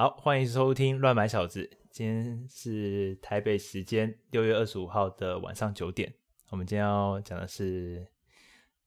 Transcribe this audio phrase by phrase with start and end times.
[0.00, 1.62] 好，欢迎收听《乱买小子》。
[1.90, 6.14] 今天是台北时间六月二十五号的晚上九点。
[6.48, 8.06] 我们今天要讲的是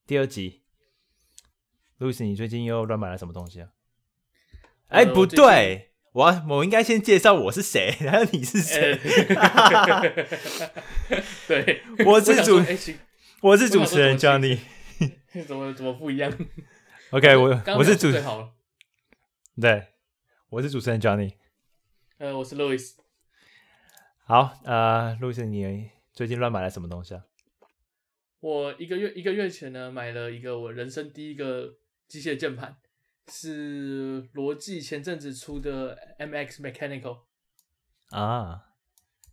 [0.08, 0.64] 第二集。
[2.00, 3.70] 路易斯，你最近又乱买了什么东西啊？
[4.88, 8.94] 哎、呃，不对，我我，应该先介绍我是谁， 然后你是谁？
[8.94, 10.14] 欸、
[11.48, 12.56] 对，我是主，
[13.42, 14.58] 我，我是主持人 Johnny。
[15.46, 16.34] 怎么 怎么不一样
[17.12, 18.26] ？OK，我我是主持人。
[19.62, 19.90] 对。
[20.54, 21.34] 我是主持人 Johnny，
[22.20, 22.94] 呃，我是 Louis。
[24.24, 27.26] 好，呃，Louis，你最近乱买了什么东西啊？
[28.40, 31.78] 我一个月一个月前呢，买了一个我人生第一个
[32.08, 32.78] 机械键盘，
[33.30, 37.22] 是罗技前阵子出的 MX Mechanical。
[38.12, 38.74] 啊，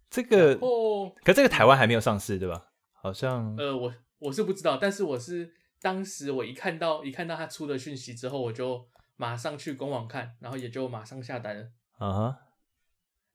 [0.08, 2.70] 这个哦，可这个台湾还没有上市对吧？
[2.92, 5.52] 好像，呃，我我是不知道，但是我是
[5.82, 8.88] 当时我一看到一看到他出的讯息之后，我就。
[9.20, 11.70] 马上去官网看，然后也就马上下单了。
[11.98, 12.38] 啊哈，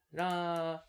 [0.10, 0.82] 那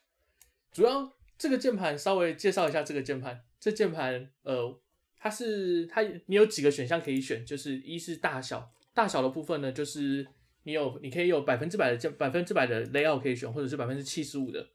[0.73, 3.45] 主要这个键盘稍微介绍一下这个键盘。
[3.61, 4.81] 这键盘呃，
[5.19, 10.27] 它是它你有几个选项可以选，就是一是大小，大小的部分呢，就是
[10.63, 14.67] 你有你可以有百分之百的键百分之百的 layout 可以选，或者是百分之七十五的。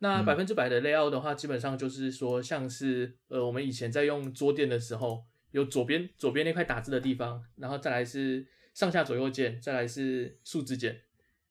[0.00, 8.46] 那百分之百的 layout 的话，基本上就是说像是呃我们以前在用桌垫的时候，有左边左边那块打字的地方，然后再来是。
[8.72, 11.02] 上下左右键，再来是数字键。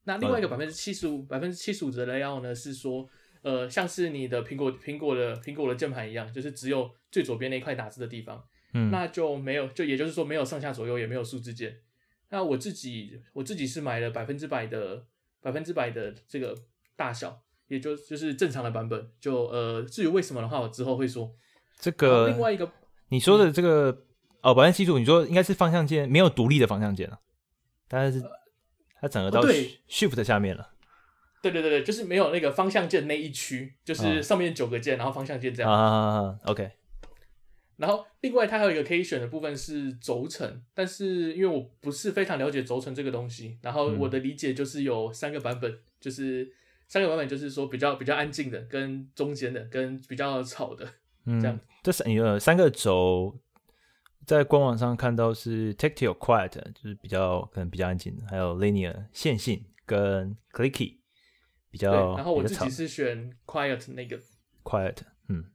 [0.05, 3.07] 那另外一个百分之七十五、百分之七十五的 layout 呢，是说，
[3.41, 11.81] 呃，像是你的苹果、苹果的苹果的键盘一样，就是只有最左边那一块打字的地方，嗯，那就没有，就也就是说没有上下左右，也没有数字键。
[12.29, 15.05] 那我自己，我自己是买了百分之百的
[15.41, 16.55] 百分之百的这个
[16.95, 19.11] 大小，也就就是正常的版本。
[19.19, 21.35] 就呃，至于为什么的话，我之后会说。
[21.77, 22.71] 这个另外一个
[23.09, 24.05] 你说的这个。
[24.41, 27.19] 嗯哦，百分之七十五，你说应该是方向键，没有独立的方向键了，
[27.89, 28.23] 但是
[29.01, 29.41] 它整个到
[29.89, 30.63] Shift 下面了。
[30.63, 30.69] 哦、
[31.41, 35.69] 对对对对，就是没有那个方向键那一区，就是上面九个键，然后方向键这样。
[35.69, 36.71] 啊，OK。
[37.75, 46.49] 然后另外它还有一个可以选的部分是轴承，但是因为我不是非常了解轴承这个东西，然后我的理解就是有三个版本，嗯、就是
[46.87, 50.87] 三个版本就是说比较比较安静的，跟中间的，跟比较吵的，
[51.25, 51.59] 嗯、这样。
[51.83, 53.37] 这三个三个轴。
[54.29, 60.99] 在官网上看到是 Tactile Quiet，就是比较可能比较安静，还有 Linear 线性跟 Clicky
[61.71, 62.15] 比较。
[62.15, 64.19] 然后我自己是选 Quiet 那个
[64.63, 64.97] Quiet，
[65.29, 65.45] 嗯。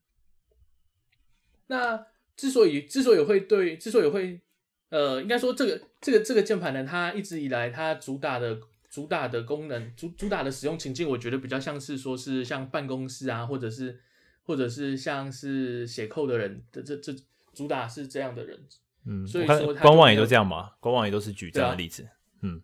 [1.68, 4.40] 那之所以之所以会对，之所以会
[4.88, 8.58] 呃，应该说这个这个这个键盘呢，它一直以来它主打的
[8.90, 14.00] 主打的功能主主打的使用情境，我觉得比较像是说是像办公室啊，或者是
[14.42, 17.14] 或者是像是写 code 的人的这这。
[17.54, 18.58] 主打是这样的人，
[19.06, 22.10] 嗯，所以说官网也都这样嘛，官网也都是举这样的例子，啊、
[22.42, 22.60] 嗯，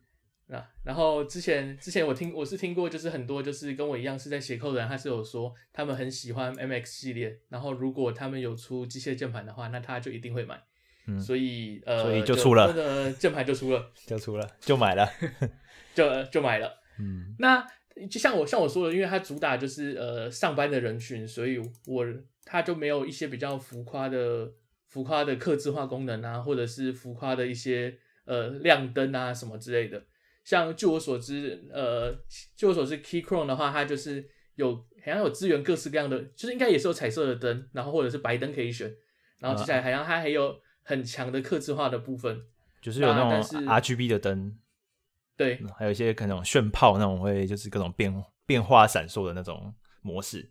[0.47, 10.61] 那然后之前之前我听我是听过，就是很多就是跟我一样是在写 code 的人，他是有说他们很喜欢 MX 系列，然后如果他们有出机械键盘的话，那他就一定会买，
[11.07, 15.09] 嗯，所以呃，所以就出了，那个键盘就出了， 就出了，就买了，
[15.95, 17.65] 就就买了，嗯，那
[18.11, 22.05] 就像我像我说的，因为它主打就是呃上班的人群，所以我
[22.45, 24.53] 它就没有一些比较浮夸的。
[24.91, 27.97] 浮夸的刻字化功能啊，或者是浮夸的一些
[28.27, 30.05] 呃亮灯啊什么之类的。
[30.45, 32.13] 像据我所知，呃，
[32.57, 38.93] 据我所知，Keychron 的话，它就是有好像有资源各式各样的，就是应该也是有彩色的灯，然后或者是白灯可以选。
[39.39, 42.43] 然后接下来好像它还有很强的刻字化的部分，
[42.83, 44.59] 就是有那种 RGB 的灯，
[45.37, 48.13] 对，还有一些可能炫炮那种会就是各种变
[48.45, 49.73] 变化闪烁的那种
[50.03, 50.51] 模式。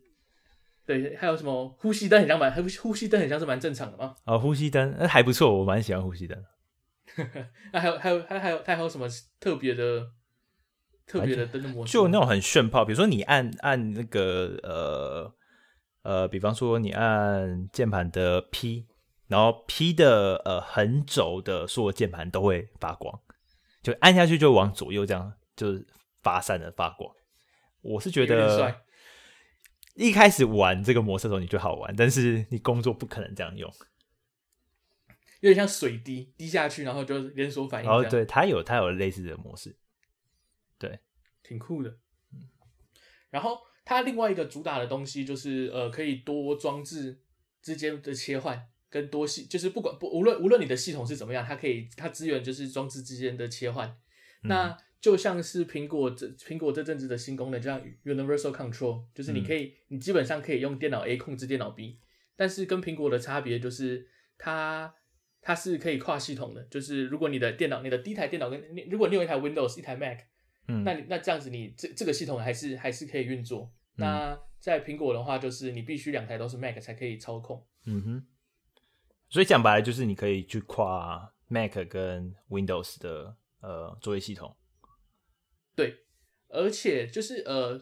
[0.89, 2.51] 对，还有什么呼吸灯很像蛮，
[2.81, 4.16] 呼吸灯很像是蛮正常的吗？
[4.25, 6.44] 哦，呼吸灯那还不错，我蛮喜欢呼吸灯。
[7.72, 9.07] 那还有还有还还有它还有什么
[9.39, 10.07] 特别的
[11.05, 11.94] 特别的灯的模式？
[11.94, 15.31] 就那种很炫炮，比如说你按按那个呃
[16.01, 18.88] 呃，比方说你按键盘的 P，
[19.27, 23.19] 然后 P 的呃横轴的所有键盘都会发光，
[23.83, 25.85] 就按下去就往左右这样就是
[26.23, 27.13] 发散的发光。
[27.81, 28.75] 我是觉得。
[30.00, 33.69] 一开始玩这个模式的时候，你就好玩，但是你工作不可能这样用，
[35.42, 37.90] 有点像水滴滴下去，然后就连锁反应。
[37.90, 39.75] 哦，对，它有它有类似的模式，
[40.78, 41.00] 对，
[41.44, 41.98] 挺酷的。
[43.30, 47.19] 然后它另外一个主打的东西就是呃，可以多装置
[47.62, 53.90] 之间的切换，跟多系，就是不管不无论无论你的系统是怎么样，它可以它支援就是装置之间的切换。
[54.44, 62.00] 嗯、那就像是苹果这苹果这阵子的新功能，就像 Universal Control，就是你可以，嗯、你基本上可以用电脑 A 控制电脑 B，
[62.36, 64.07] 但是跟苹果的差别就是
[64.38, 64.94] 它
[65.42, 70.19] 它是可以跨系统的，就是如果你的电脑你的第一台电脑跟你如果你有一台 Windows 一台 Mac，
[70.68, 73.72] 嗯，那你那这样子你这这个系统还是还是可以运作。
[73.95, 77.66] 嗯、那在苹果的话，就是你必须两台都是 Mac 才可以操控。
[77.86, 78.25] 嗯哼。
[79.30, 84.54] 所以讲白了，就是你可以去跨 Mac 跟 Windows 的呃作业系统。
[85.80, 85.96] 对，
[86.50, 87.81] 而且就是呃，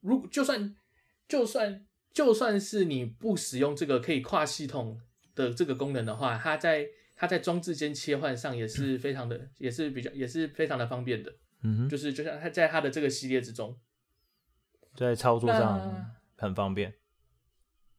[0.00, 0.76] 如就算
[1.26, 5.00] 就算就算是你不使用这个可以跨系统
[5.34, 6.86] 的这个功能的话，它在
[7.16, 11.34] 它在装置间切换上也是 非常的，嗯、也是比较也是非常的方便的。
[11.62, 13.80] 嗯哼，就是就像它在它的这个系列之中，
[14.94, 16.92] 在操作上很方便。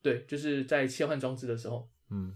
[0.04, 2.36] 对，就是在切换装置的时候，嗯。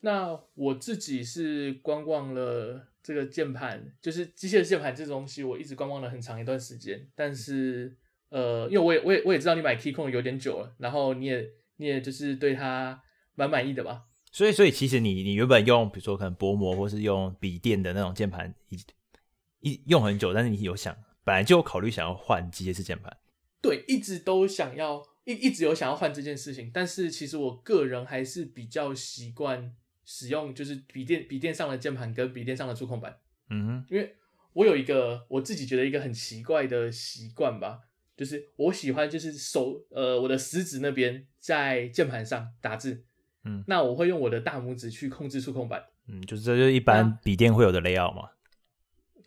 [0.00, 7.06] 那我自己是观望了这个键盘，就是机械键盘这东西，我一直观望了很长一段时间。
[7.14, 7.96] 但是，
[8.30, 13.02] 呃，因为我也我也我也知道你买 Keychron 有点久了，然后你也你也就是对它
[13.34, 14.04] 蛮满意的吧？
[14.32, 23.14] 所以，所以其实你你原本用，比如说可能薄膜或是用笔电的那种键盘，一一用很久，但是你有想本来就有考虑想要换机械式键盘？
[23.60, 29.74] 对，一直都想要一一直有想要换这件事情，但是其实我个人还是比较习惯。
[30.12, 33.16] 使用就是笔电笔电上的键盘跟笔电上的触控板，
[33.48, 34.12] 嗯哼，因为
[34.54, 37.82] 我有一个我自己觉得一个很奇怪的习惯吧，
[38.16, 43.04] 就是我喜欢就是手呃我的食指那边在键盘上打字，
[43.44, 48.30] 嗯，那我会用我的大拇指去控制触控板，嗯，就是这就是一般笔电会有的 layout 嘛，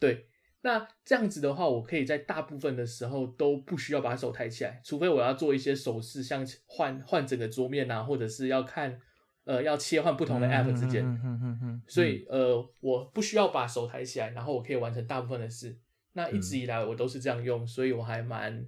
[0.01, 0.25] 对，
[0.63, 8.99] 那这样子的话，我可以在大部分的时候都不需要把手抬起来，除非我要做一些手势，像换换整个桌面啊，或者是要看。
[9.45, 11.03] 呃，要切换不同的 app 之间，
[11.85, 15.77] 所以呃，我不需要把手抬起来，然后我可以完成大部分的事。
[16.13, 18.65] 那一直以来我都是这样用，所以我还蛮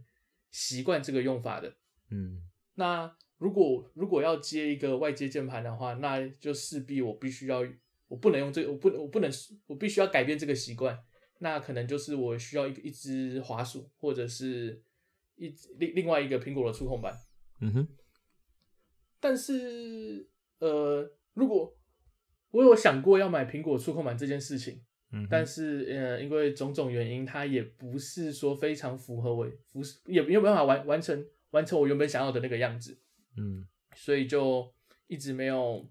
[0.51, 1.74] 习惯这个用法的。
[2.10, 2.42] 嗯，
[2.74, 7.63] 那如果如果要接一个外接键盘的话，那就势必我必须要，
[8.10, 9.31] 我不能用这个，我不我不能，
[9.68, 11.00] 我必须要改变这个习惯。
[11.39, 14.83] 那可能就是我需要一一只滑鼠，或者是
[15.38, 17.18] 一另另外一个苹果的触控板。
[17.62, 17.88] 嗯哼，
[19.21, 20.30] 但是。
[20.60, 21.78] 呃，如果
[22.52, 24.81] 我有想过要买苹果触控板这件事情，
[25.12, 32.98] 嗯，但是呃，因为种种原因，它也不是说非常符合我，不是也没有办法完完成完成我原本想要的那个样子，
[33.38, 34.74] 嗯，所以就
[35.07, 35.90] 一直没有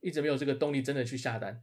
[0.00, 1.62] 一直没有这个动力真的去下单。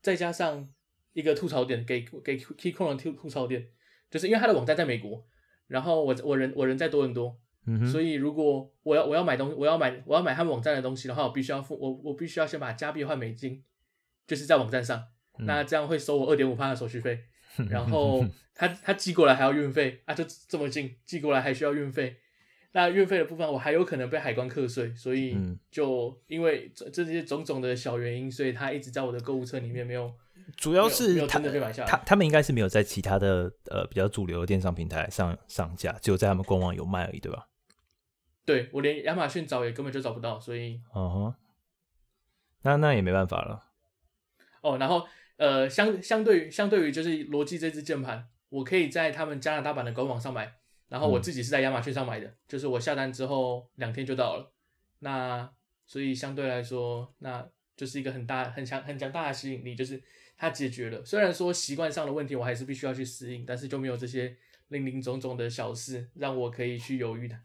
[0.00, 0.72] 再加上
[1.12, 3.68] 一个吐槽点，给给 Keychron 的吐吐槽点，
[4.08, 5.26] 就是因为他的网站在美国，
[5.66, 7.40] 然后我我人我人在多伦多。
[7.66, 13.62] 嗯、所以，如果我要我要买东西，我要买我要买他们网站的东西的话，我必须要付我我必须要先把加币换美金，
[14.26, 15.02] 就是在网站上，
[15.38, 17.18] 嗯、那这样会收我二点五趴的手续费，
[17.68, 18.24] 然后
[18.54, 22.16] 他他寄过来还要运费啊，就这么近寄过来还需要运费，
[22.72, 25.36] 那运费的部分我还有可能被海关课税，所以
[25.70, 30.12] 就因为这这些种种的小原因，所以他一直在我的购物车里面没有，
[30.56, 31.40] 主要是他
[31.86, 37.48] 他他们应该是没有在其他的呃比较主流的电商平台上上架，只有在他们官网有卖而已，对吧？
[38.46, 41.34] 对，我连亚马逊找也根本就找不到，所以哦，uh huh.
[42.62, 43.64] 那那也没办法了。
[44.62, 45.06] 哦，然后
[45.36, 50.54] 呃，相相对于相对于就是罗技这支键盘，我可以在他们加拿大版的官网上买，
[50.88, 54.52] 然后我自己是在亚马逊上买的，嗯、就是我下单之后两天就到了。
[55.00, 55.52] 那
[55.86, 57.46] 所以相对来说，那
[57.76, 60.02] 就是一个很大很强很强大的吸引力，就是
[60.36, 61.04] 它解决了。
[61.04, 64.36] 虽然说习惯上的问题，我还是必须要去适应，但是就没有这些
[64.68, 67.36] 零零总总的小事让我可以去犹豫的。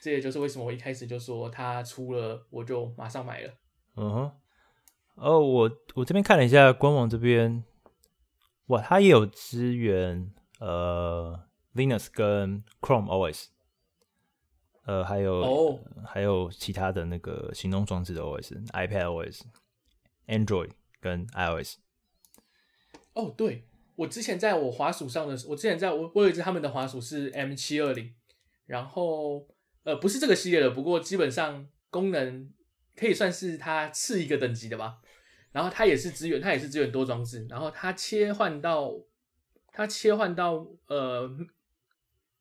[0.00, 3.52] 这也就是为什么我一开始就说它出了，我就马上买了。
[3.96, 4.32] 嗯哼，
[5.16, 7.64] 哦，我我这边看了一下官网这边，
[8.66, 13.46] 哇，它也有支援呃 Linux 跟 Chrome OS，
[14.84, 15.80] 呃，还有、oh.
[16.06, 19.42] 还有其他的那个行动装置的 OS，iPad OS、
[20.28, 21.78] Android 跟 iOS。
[23.14, 23.64] 哦，oh, 对，
[23.96, 28.14] 我之前在我滑鼠上的，我之前在我我有一支他们的滑鼠是 M 七二零，
[28.66, 29.48] 然后。
[29.84, 32.50] 呃，不是这个系列的，不过基本上功能
[32.96, 34.98] 可以算是它次一个等级的吧。
[35.50, 37.46] 然后它也是支援，它也是支援多装置。
[37.48, 38.92] 然后它切换到
[39.72, 41.30] 它切换到呃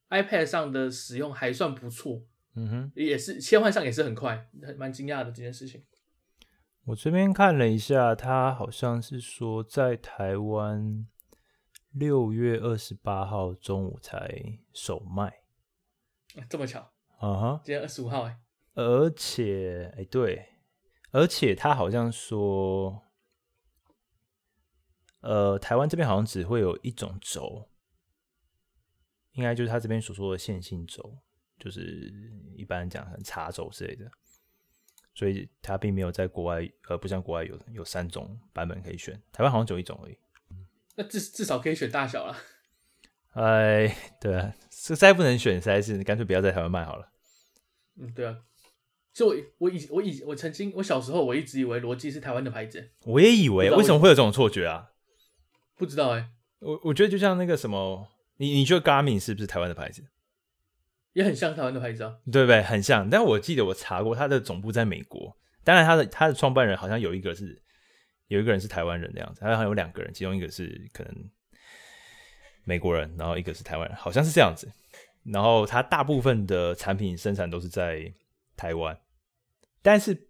[0.10, 2.22] iPad 上的使用还算不错。
[2.56, 5.86] 嗯哼，也是切换上也是很快，蛮惊讶的这件事情。
[6.86, 11.06] 我这边看了一下，它好像是说在台湾
[11.92, 15.42] 六月二十八号中午才首卖。
[16.50, 16.92] 这么巧。
[17.18, 17.66] 啊哈，uh.
[17.66, 18.40] 今天二十五号哎，
[18.76, 20.50] 而且哎、欸、对，
[21.12, 23.04] 而且他好像说，
[25.22, 27.70] 呃，台湾这边好像只会有一种轴，
[29.34, 31.18] 应该就是他这边所说的线性轴，
[31.58, 32.14] 就是
[32.56, 34.10] 一般讲很插轴之类的，
[35.16, 40.18] 所以他并没有在国外，呃，不像国外有有三种版本可以选，台湾好像只有一种而已。
[40.96, 42.36] 那至至少可以选大小了。
[43.38, 47.10] 哎， 对啊，实在不能选，实在是干脆不要在台湾卖好了。
[48.00, 48.38] 嗯，对啊。
[49.14, 54.92] 就我我以我以我曾经我小时候我一直以为罗技是台湾的牌子，我也以为，为什么会有这种错觉啊？
[55.76, 56.30] 不知道哎、欸，
[56.60, 60.04] 我我觉得就像那个什么，你你觉得 Garmin 是不是台湾的牌子？
[61.14, 62.62] 也很像台湾的牌子啊，对不对？
[62.62, 65.36] 很像，但我记得我查过，它的总部在美国。
[65.64, 67.60] 当然，它的它的创办人好像有一个是
[68.28, 71.12] 有一个人是台湾人的样子，好像有两个人，其中一个是可能
[72.68, 74.70] 美国人，然后一个是台湾人，好像是这样子。
[75.24, 78.14] 然后它大部分的产品生产都是在
[78.58, 79.00] 台湾，
[79.82, 80.28] 但是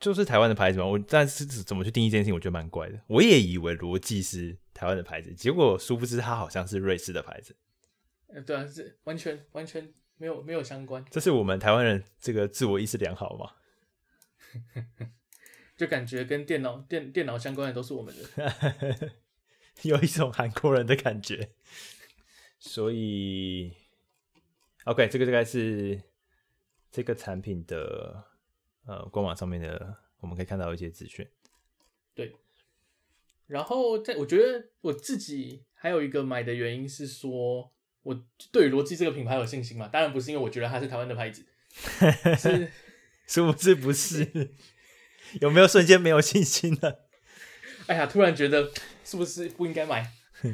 [0.00, 0.84] 就是台湾的牌子嘛。
[0.84, 3.00] 我但是怎么去定义这件事情，我觉得蛮怪的。
[3.06, 7.56] 我也以为罗技是台湾的牌子，结果殊不知它好像是瑞士的牌子。
[8.26, 11.04] 呃，对啊，是完全完全没有没有相关。
[11.08, 13.52] 这是我们台湾人这个自我意识良好嘛？
[15.76, 19.10] 就感觉跟电脑电电脑相关的都是我们的，
[19.82, 21.50] 有一种韩国人的感觉。
[22.58, 23.72] 所以
[24.84, 26.00] ，OK，这个大概是
[26.90, 28.24] 这个产品的
[28.86, 31.28] 呃官网上面的，我们可以看到一些资讯。
[32.14, 32.34] 对，
[33.46, 37.72] 然后在我觉得我自己还有一个买的原因是说。
[38.04, 39.88] 我对于罗技这个品牌有信心嘛？
[39.88, 41.42] 当然不是因为我觉得它是台湾的牌子，
[42.36, 42.70] 是
[43.26, 44.50] 是不是不是？
[45.40, 46.96] 有没有瞬间没有信心呢？
[47.86, 48.70] 哎呀，突然觉得
[49.04, 50.10] 是不是不应该买？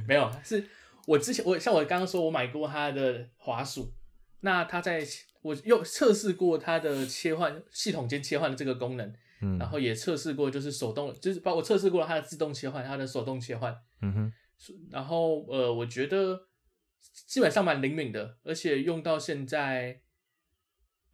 [0.06, 0.66] 没有，是
[1.06, 3.92] 我之前我像我刚刚说，我买过它的滑鼠，
[4.40, 5.06] 那它在
[5.42, 14.32] 我又测试过它的切换系统间切换的这个功能，嗯，然后也测试过就是手动，就是包括测试过它的自动切换，它的手动切换，嗯哼，
[14.90, 16.46] 然后呃，我觉得。
[17.26, 20.02] 基本上蛮灵敏的，而且用到现在，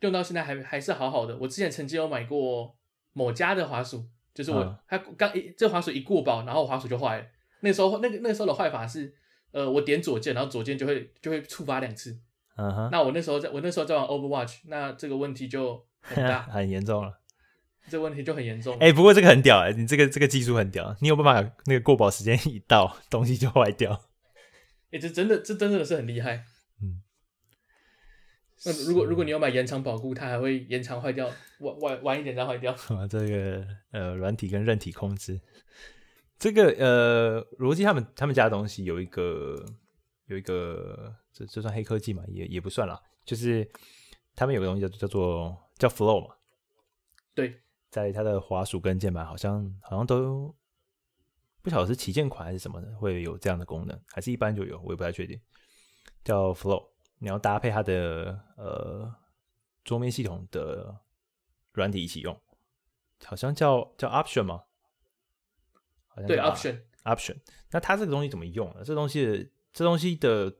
[0.01, 1.39] 用到现在还还是好好的。
[1.39, 2.77] 我之前曾经有买过
[3.13, 7.25] 某家的滑鼠，就是我、嗯、它刚一这滑鼠一过保，然后滑鼠就坏了。
[7.61, 9.11] 那时候那个那时候的坏法是，
[9.51, 12.19] 呃，我点左键，然后左键就会就会触发两次。
[12.59, 12.89] 嗯哼。
[12.93, 17.13] 那我那时候在我那时候在玩 Overwatch，那这个问题就很大， 很严重了。
[17.89, 18.75] 这问题就很严重。
[18.75, 23.93] 哎、欸，不过这个很屌哎、欸，你这个这个技术很屌，你有办法那个过保时间 一到，东西就坏掉。
[24.91, 26.45] 哎、欸，这真的，这真的是很厉害。
[28.65, 32.73] 嗯，那如果如果你要买延长保固，它还会延长坏掉，晚晚晚一点再坏掉。
[32.73, 35.41] 啊， 这个呃，软体跟韧体控制，
[36.39, 39.65] 这个呃，罗技他们他们家的东西有一个
[40.27, 42.23] 有一个，这这算黑科技嘛？
[42.29, 43.69] 也也不算啦，就是
[44.35, 46.35] 他们有个东西叫叫做叫 Flow 嘛。
[47.35, 47.61] 对，
[47.91, 50.55] 在它的滑鼠跟键盘好像好像都。
[51.63, 55.37] 不晓得是旗舰款还是什么的，会有这样的功能，还是一般就有，我也不太确定。
[56.23, 59.15] 叫 Flow，你要搭配它的呃
[59.85, 61.01] 桌面系统的
[61.73, 62.41] 软体一起用，
[63.25, 64.63] 好像叫叫 Option 吗？
[66.09, 67.37] 好像对 Option Option。
[67.71, 68.83] 那它这个东西怎么用呢？
[68.85, 70.55] 这东西这东西的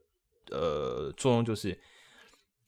[0.51, 1.79] 呃作用就是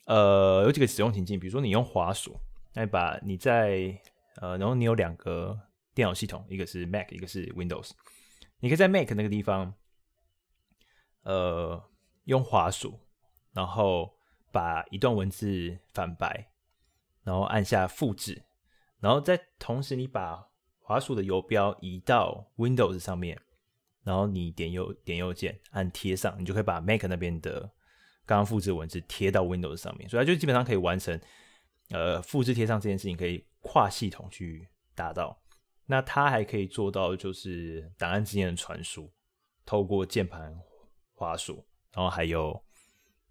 [0.07, 2.40] 呃有几个使用情境，比如说你用滑鼠，
[2.75, 4.00] 那你把你在
[4.37, 5.59] 呃然后你有两个
[5.95, 7.90] 电脑系统，一个是 Mac，一个是 Windows。
[8.61, 9.75] 你可以在 Mac 那个地方，
[11.23, 11.80] 呃，
[12.25, 12.99] 用滑鼠，
[13.52, 14.14] 然后
[14.52, 16.50] 把一段文字反白，
[17.22, 18.42] 然后按下复制，
[19.00, 20.48] 然后再同时你把
[20.80, 23.40] 滑鼠的游标移到 Windows 上面，
[24.04, 27.60] 然后你点右点右键按贴上，你就可以把 Mac 那边的
[28.24, 31.20] 刚刚复制的文字贴到 Windows 上面，所以它就基本上可以完成，
[31.90, 35.38] 呃，复制贴上这件事情可以跨系统去达到。
[35.90, 39.10] 那它还可以做到，就是档案之间的传输，
[39.64, 40.54] 透过键盘、
[41.14, 42.62] 滑鼠，然后还有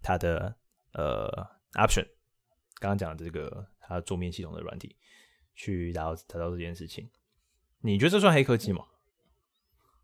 [0.02, 0.56] 它的
[0.92, 1.28] 呃
[1.74, 2.06] option，
[2.78, 4.96] 刚刚讲的这个它桌面系统的软体，
[5.54, 7.08] 去达到达到这件事情。
[7.80, 8.84] 你觉得这算黑科技吗？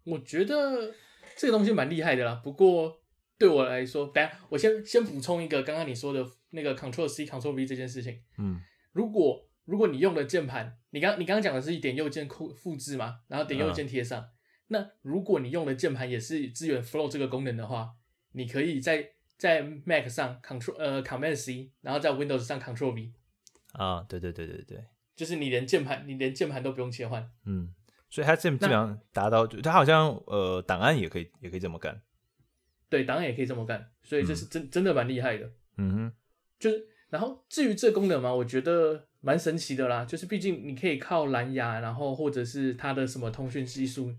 [0.05, 0.95] 我觉得
[1.37, 2.41] 这个东西蛮厉害的啦。
[2.45, 3.01] 不过
[3.39, 8.23] 对我来说，等下我先先补充一个刚刚你说的那个 Control C Control V 这件事情。
[8.39, 8.61] 嗯，
[8.93, 14.23] 如果如果你用的键盘，你刚你刚刚讲的是一点右键复复制嘛，然后点右键贴上。
[14.23, 14.31] 嗯、
[14.69, 17.97] 那如果你用的键盘也是支援 Flow 这个功能的话，
[18.33, 23.12] 你可以在在 Mac 上 Control 呃 Command C，然后在 Windows 上 Control V。
[23.73, 24.85] 啊，对对对对对，
[25.17, 27.31] 就是你连键盘你连键盘都不用切换。
[27.45, 27.75] 嗯，
[28.09, 32.00] 所以它基本上达到，它好像呃档案也可以也可以这么干。
[32.88, 35.50] 对，档案也可以这么干，所以这是真、嗯、真的蛮厉害的。
[35.76, 36.12] 嗯哼，
[36.59, 39.09] 就是然后至于这功能嘛，我觉得。
[39.25, 44.14] 蛮神奇的啦，就是毕竟你可以靠蓝牙，然后或者是它的什么通讯技术，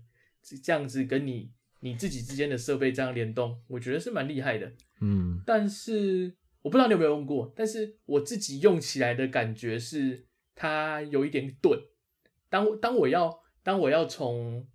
[0.64, 4.72] 这样子跟你你自己之间的设备这样联动，我觉得是蛮厉害的。
[5.00, 11.78] 嗯，但是我不知道你有没有用过，但是我自己用起来的感觉是它有一点钝。
[12.48, 14.66] 当当我要当我要从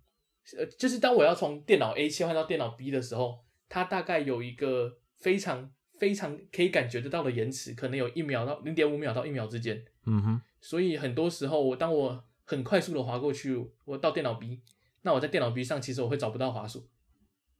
[0.56, 9.84] 呃，就是当我要从电脑 A 切换到电脑 B 的时候，它大概有一个非常非常可以感觉得到的延迟，可能有一秒到零点五秒到一秒之间。
[10.06, 10.40] 嗯哼。
[10.60, 14.60] 所以很多时候，我当我很快速的滑过去，我到电脑 B，
[15.02, 16.88] 那我在电脑 B 上其实我会找不到滑鼠，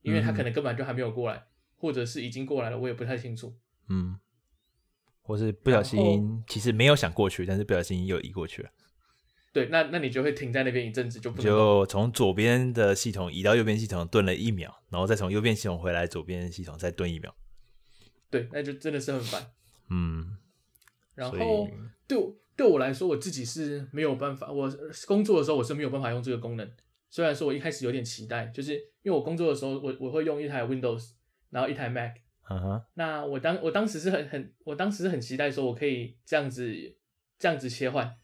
[0.03, 1.43] 因为它可能根本就还没有过来，嗯、
[1.83, 3.53] 或者是已经过来了，我也不太清楚。
[3.89, 4.19] 嗯。
[5.25, 8.71] 或是不小心，其实没有想过去，但是不小心又移过去了。
[9.53, 17.33] 对，那那你就会停在那边一阵子，就不就从左边的系统移到右边系统顿了一秒，然后再从右边系统回来左边系统再顿一秒。
[18.31, 19.53] 对，那就真的是很烦。
[19.91, 20.39] 嗯，
[21.15, 21.69] 然后
[22.09, 22.19] 对
[22.57, 24.51] 对我来说，我自己是没有办法。
[24.51, 24.69] 我
[25.07, 26.69] 工作的时候我是没有办法用这个功能。
[27.11, 31.11] 虽然说我一开始有点期待，就是因为我工作的时候，我我会用一台 Windows，
[31.53, 32.17] 然后一台 Mac。
[32.51, 36.97] 嗯哼，那我当我当时是很很，我当时是很期待说，我可以这样子
[37.39, 38.19] 这样子切换。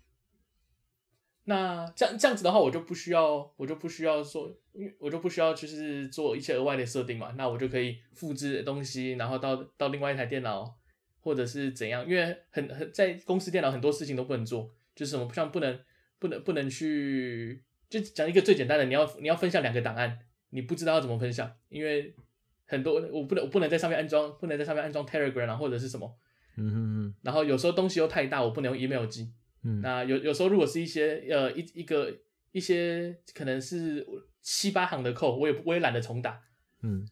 [1.45, 7.33] 那这样这样子的话，我就不需要，我就不需要说，因为我就不需要就是做一些额外的设定嘛。
[7.39, 10.77] 那我就可以复制东西，然后到到另外一台电脑，
[11.21, 12.07] 或者是怎样？
[12.07, 15.81] 因为很很在公司电脑很多事情都不能做，就是什么像不能
[16.19, 20.19] 不能不能去，就讲一个最简单的，你要你要分享两个档案，
[20.51, 22.15] 你不知道要怎么分享，因为。
[22.71, 26.15] 很多我不能我不能在上面安装，不能在上面安装 Telegram 啊或者是什么，
[26.59, 27.15] 嗯哼哼。
[27.23, 29.33] 然后有时候东西又太大，我不能用 email 寄。
[29.65, 29.81] 嗯。
[29.81, 32.15] 那有有时候如果是一些呃一一个
[32.53, 34.07] 一些可能是
[34.43, 36.43] 七八行的 code，我也我也懒得重打。
[36.83, 37.09] 嗯。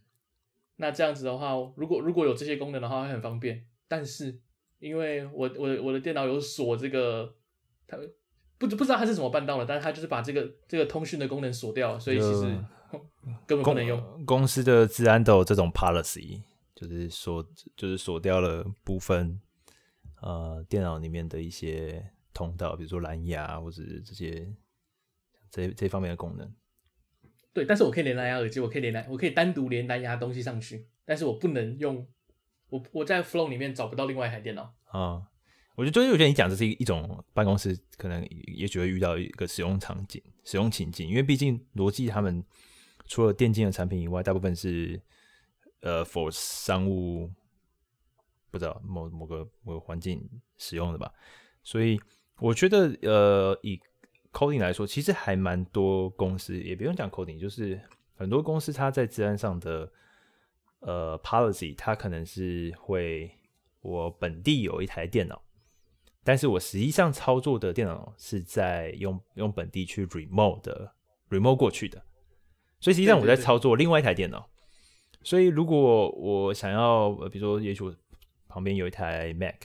[0.76, 3.64] 那这样子的话，如果如果有这些功能的话，会很方便。
[3.88, 4.38] 但是
[4.78, 7.34] 因为我我我的电脑有锁这个，
[7.86, 7.96] 它
[8.58, 12.54] 不不知道它是怎么办到的，但是它就是把这个这个通讯的功能锁掉，所以其实。
[13.46, 14.00] 根本不能用。
[14.00, 16.42] 公，公司的治安都有这种 policy，
[16.74, 19.40] 就是锁，就是锁掉了部分
[20.20, 24.52] 呃电脑里面的一些通道，比如说蓝牙或者这些
[25.50, 26.52] 这这方面的功能。
[27.52, 32.06] 对，但是我可以连蓝牙耳机，我可以连蓝，我可以单独连蓝牙东西上去，但是我不能用
[32.68, 35.22] 我我在 Flow 里面找不到另外一台电脑啊。
[35.74, 42.44] 我觉得就是我觉得你讲这是一一种办公室可能也许会遇到一个使用场景、使用情境，因为毕竟逻辑他们。
[43.06, 45.00] 除了电竞的产品以外，大部分是
[45.80, 47.30] 呃，for 商务，
[48.50, 51.12] 不知道某某个某个环境使用的吧。
[51.62, 52.00] 所以
[52.38, 53.80] 我觉得，呃，以
[54.32, 57.80] coding 来说，其实还蛮多公司，也不用讲 coding，就是
[58.14, 59.90] 很多公司它在治安上的
[60.80, 63.30] 呃 policy，它可能是会
[63.80, 65.42] 我本地有一台电脑，
[66.22, 70.92] 但是我实际上操作的电脑是在用用本地去 remote 的
[71.30, 72.02] remote 过去的。
[72.86, 74.48] 所以实际上我在操作另外一台电脑，
[75.24, 77.92] 所以如果我想要，比如说也许我
[78.46, 79.56] 旁边有一台 Mac，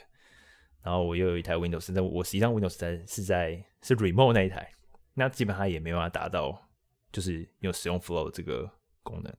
[0.82, 4.74] 然后我又有一台 Windows，那我实际上 Windows 在是在是 Remote 那一台，
[5.14, 6.68] 那基本上也没办法达到，
[7.12, 8.68] 就是有使用 Flow 这个
[9.04, 9.32] 功能。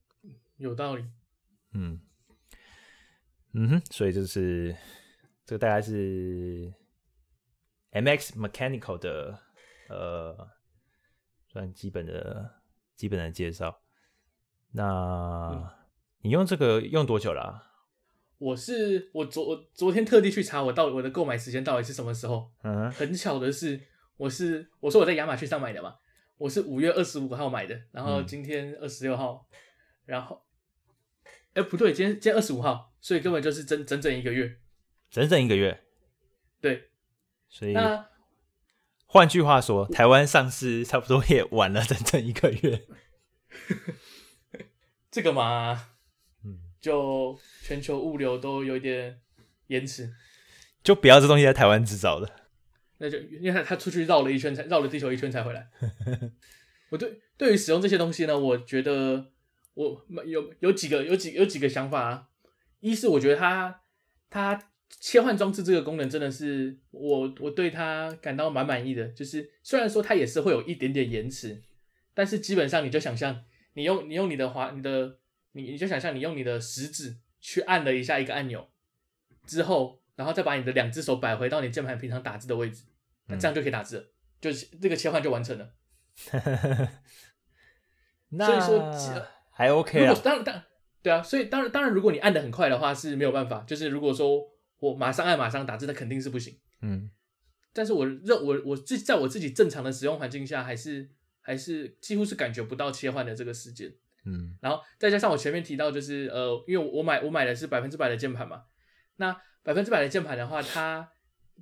[0.58, 1.04] 有道理。
[1.72, 2.00] 嗯
[3.54, 4.76] 嗯哼，所以就是
[5.44, 6.72] 这个大概是
[7.90, 9.36] MX Mechanical 的
[9.88, 10.48] 呃
[11.48, 12.61] 算基本的。
[12.94, 13.80] 基本的介绍，
[14.72, 15.74] 那
[16.20, 17.68] 你用这个用多久了啊？
[18.38, 22.50] 我是我昨我昨天特地去查我到我的购买时间到底是什么时候。
[22.64, 23.80] 嗯，很巧的是，
[24.16, 25.96] 我是我说我在亚马逊上买的嘛，
[26.38, 29.56] 我是五月二十五号买的，然后今天二十六号，嗯、
[30.06, 30.42] 然后，
[31.54, 34.58] 哎不对，今天今天二十五号，所以根本就是整整整一个月，
[35.10, 35.84] 整整一个月，
[36.60, 36.90] 对，
[37.48, 38.11] 所以那。
[39.12, 42.86] 换句话说，台湾上市差不多也晚了整整一个月。
[45.12, 45.88] 这个嘛，
[46.42, 49.20] 嗯，就全球物流都有一点
[49.66, 50.14] 延迟，
[50.82, 52.36] 就不要这东西在台湾制造的。
[52.96, 55.68] 那就因为他他出去绕了一圈才绕了地球一圈才回来。
[56.88, 59.26] 我对对于使用这些东西呢，我觉得
[59.74, 62.28] 我有有几个有几有几个想法啊。
[62.80, 63.82] 一是我觉得它
[64.30, 64.70] 它。
[65.00, 71.60] 切换装置这个功能真的是我我对它感到蛮满意的，就是虽然说它也是会有一点点延迟，
[72.14, 75.18] 但是基本上你就想象你用你用你的滑你的
[75.52, 78.70] 你你就想象你用你的食指去按了一下一个按钮
[79.44, 82.84] 之后，然后再把你的两只手摆回到你键盘平常打字的位置，
[83.26, 84.06] 那这样就可以打字了，嗯、
[84.40, 85.74] 就是这个切换就完成了。
[88.30, 88.92] 那所以说
[89.50, 90.64] 还 OK 啊，当然当然
[91.02, 94.51] 对啊，所以当然当然如果你按的很快的话是没有办法，就是如果说。
[94.82, 96.58] 我马上按马上打字，那肯定是不行。
[96.80, 97.08] 嗯，
[97.72, 101.08] 但是我认我我自在我自己正常的使用环境下，还是
[101.40, 103.94] 还是几乎是感觉不到切换的这个时间。
[104.24, 108.64] 嗯，然后再加上我前面提到，就是呃，因为我买我买的是百分之百的键盘嘛，
[109.18, 111.08] 那百分之百的键盘的话，它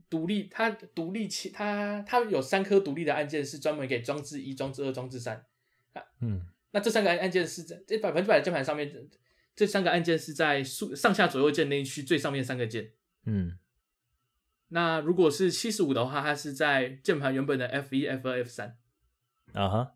[0.08, 5.36] 独立它独立切它它有三颗独立的按键，是专门给装置一、装置二、装置三。
[5.92, 8.90] 啊嗯，那这三个按键是在这百分之百的键盘上面。
[9.56, 12.92] 这三个按键是在竖上下左右键那一区最上面三个键。
[13.26, 13.58] 嗯，
[14.68, 18.76] 那如果是七十五的话，它是在键盘原本的 F 一、F 二、F 三。
[19.52, 19.94] 啊哈，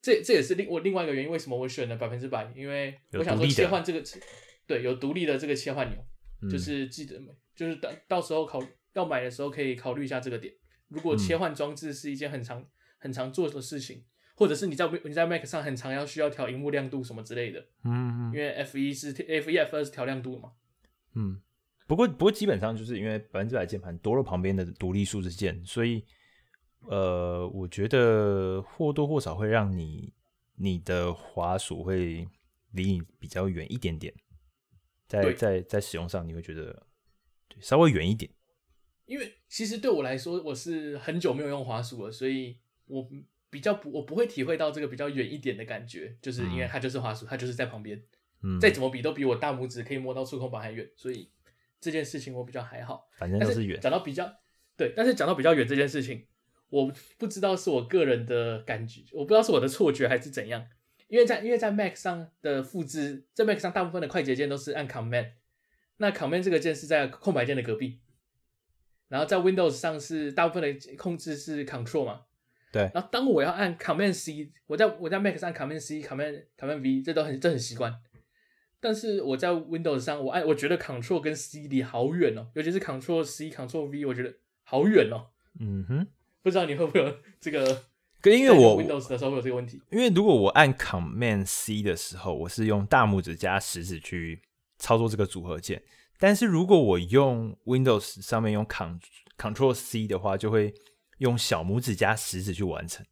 [0.00, 2.50] 这这也是另我另外一个原因，为什么我选了百分之百？
[2.56, 4.02] 因为我想说切换这个，
[4.66, 6.04] 对，有独立的这个切换钮，
[6.40, 7.20] 嗯、就是记得，
[7.54, 8.62] 就是到到时候考
[8.94, 10.54] 要买的时候可以考虑一下这个点。
[10.88, 12.66] 如果切换装置是一件很常、嗯、
[12.96, 20.52] 很常做的事情，或者是你在你在 Mac 上很常要需要调荧幕亮度什么之类的，嗯，因为 F 一是 F 一 F 二是调亮度嘛，
[21.14, 21.42] 嗯，
[21.88, 26.04] 不过不过基本上就是因为百分之百键盘多了旁边的独立数字键，所以。
[26.86, 30.14] 呃，我觉得或多或少会让你
[30.54, 32.26] 你的滑鼠会
[32.70, 34.14] 离你比较远一点点，
[35.08, 36.86] 在在在使用上你会觉得
[37.48, 38.30] 对稍微远一点。
[39.06, 43.06] 因为其实对我来说，我是很久没有用滑鼠了，所以我
[43.50, 48.00] 比较不我不会体会到这个比较远一点的感觉，就是因为它就是滑鼠，它就是在旁边，
[48.42, 51.28] 嗯，再怎么比都比我大拇指可以摸到触控板还远，所以
[51.80, 53.08] 这件事情我比较还好。
[53.16, 53.80] 反正都是远。
[53.80, 54.30] 讲到比较
[54.76, 56.26] 对，但是讲到比较远这件事情。
[56.70, 60.62] 我不知道是我个人的感觉，我不知道是我的错觉还是怎样，
[61.06, 65.30] 因为在因为在 Mac 上的复制，在 Mac 上大部分的快捷键都是按 Command，
[65.96, 68.00] 那 Command 这个键是在空白键的隔壁，
[69.08, 72.24] 然后在 Windows 上是大部分的控制是 Control 嘛，
[72.70, 77.98] 对，然后当我要按 Command C，我在我在 Mac 上 Command C、Command Command V，这都很这很习惯，
[78.80, 85.26] 但是我在 Windows 上我按我觉得 Control 跟 C 离好远哦，尤其是 Control C、Control V，我觉得好远哦，
[85.60, 86.06] 嗯哼。
[86.40, 87.82] 不知道你会不会有这个？
[88.24, 89.82] 因为我 Windows 的时候会有这个问题。
[89.90, 94.40] 因为如果我按 Command C 的时候，我是用大拇指加食指去
[94.78, 95.78] 操作这个组合键；
[96.18, 100.72] 但是如果我用 Windows 上面用 Control C 的话，就会
[101.18, 103.04] 用小拇指加食指去完成。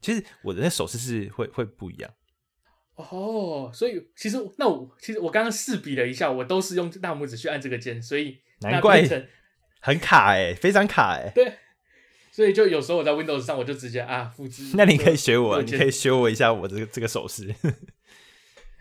[0.00, 2.10] 其实我的那手势是会会不一样。
[3.10, 9.02] 哦，所以其实那我其实我刚刚试比了一下，我都是用大拇指去按这个键，所以难怪
[9.80, 11.32] 很卡哎、欸，非常卡哎、欸。
[11.34, 11.52] 对。
[12.32, 14.70] 所以就有时候我在 Windows 上，我就直接啊复制。
[14.74, 17.52] 那你可以学我，你可以学我一下我这个这个手势。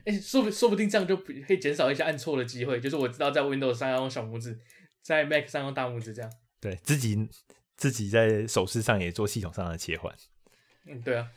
[0.05, 2.79] 哎、欸，说不说不定这样就可以减少一些按错的机会。
[2.79, 4.57] 就是我知道在 Windows 上要用小拇指，
[5.01, 6.31] 在 Mac 上用大拇指，这样。
[6.61, 7.27] 对自己
[7.75, 10.13] 自己在手势上也做系统上的切换。
[10.85, 11.27] 嗯，对啊。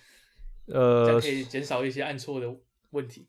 [0.67, 2.47] 呃，可以减少一些按错的
[2.93, 3.29] 问题。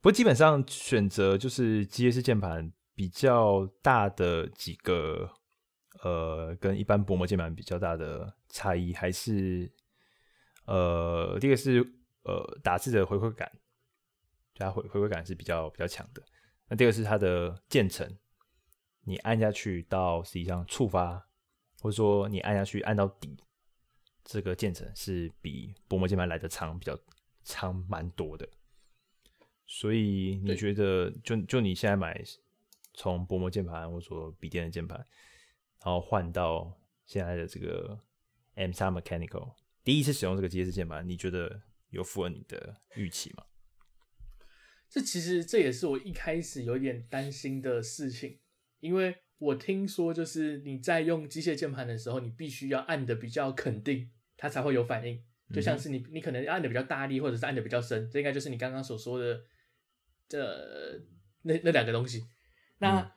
[0.00, 5.32] 不过基本上选择就是机械式键盘比较大的几个。
[6.04, 9.68] 呃，跟一般薄膜键盘比较大的差异还是，
[10.64, 11.80] 呃，第一个是
[12.22, 13.50] 呃打字的回馈感，
[14.54, 16.22] 对它回回馈感是比较比较强的。
[16.68, 18.16] 那第二个是它的键程，
[19.00, 21.14] 你按下去到实际上触发，
[21.80, 23.36] 或者说你按下去按到底，
[24.22, 26.96] 这个键程是比薄膜键盘来的长，比较
[27.48, 28.48] 长蛮多的。
[29.66, 32.22] 所以你觉得就，就就你现在买
[32.94, 34.98] 从薄膜键盘或者说笔电的键盘。
[35.84, 37.98] 然后换到现在的这个
[38.56, 43.44] M3 Mechanical，第一次使用这个机械式键盘，你觉得有符合你的预期吗？
[44.90, 48.40] 这其实这也是我一开始有点担心的事情，
[48.80, 55.22] 因为我听说就是你在用机械键盘的时候，你必须要按的比较肯定，它才会有反应。
[55.52, 59.40] 就像是你你可能按的比较大力，或者是按的比较深，这应该就是你刚刚所说的
[60.28, 60.38] 这
[61.42, 62.24] 那那两个东西。
[62.78, 63.10] 那、嗯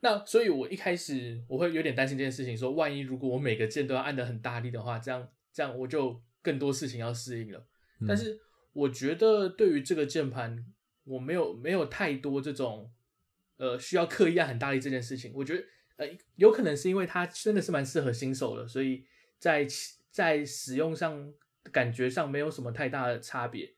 [0.00, 7.66] 那所以，我一开始我会有点担心这件事情，说万一如果我每个键都要按的很大力的话，这样这样我就更多事情要适应了。
[8.00, 8.06] 嗯。
[8.06, 8.38] 但是
[8.72, 10.64] 我觉得对于这个键盘，
[11.04, 12.92] 我没有没有太多这种
[13.56, 15.32] 呃需要刻意按很大力这件事情。
[15.34, 15.64] 我觉得
[15.96, 19.04] 呃有可能是因为它真的是蛮适合新手的，所以
[19.38, 19.66] 在
[20.10, 21.32] 在使用上
[21.70, 23.74] 感觉上没有什么太大的差别，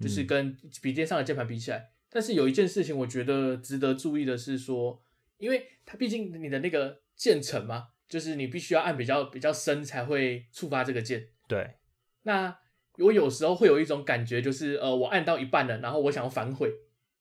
[0.00, 1.90] 就是跟笔电上的键盘比起来。
[2.10, 5.02] 但是有一件事情，我觉得值得注意的是说，
[5.36, 11.28] 因为它毕竟你的那个键程嘛，就是你必须要按比较比较深才会触发这个键。
[11.46, 11.74] 对。
[12.22, 12.58] 那
[12.98, 16.72] 我有时候会有一种感觉，就是呃，我按到一半了，然后我想要反悔。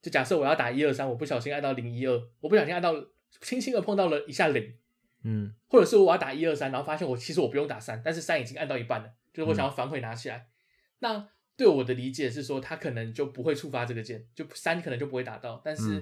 [0.02, 2.94] 就假设我要打一二三，我不小心按到零一二，我不小心按到
[3.42, 4.74] 轻轻的碰到了一下零，
[5.24, 10.46] 嗯，或者是我要打一二三，然后发现我其实我不用打三，但是三已经按到一半了，就是我想要反悔拿起来，嗯、
[11.00, 11.30] 那。
[11.58, 15.60] 对我的理解是说，它可能就不会触发这个键，就三可能就不会打到。
[15.66, 15.98] 但是，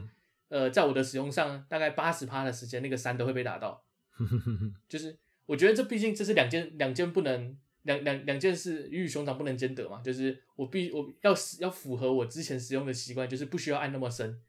[0.49, 3.81] 嗯、呃，在我的使用上，大概八十趴的时间，那个三都会被打到。
[4.89, 10.01] 就是我觉得这毕竟这是两件两件不能两两两件事鱼与熊掌不能兼得嘛。
[10.01, 14.41] 就是我必我要要符合我之前使用的习惯，就是不需要按那么深。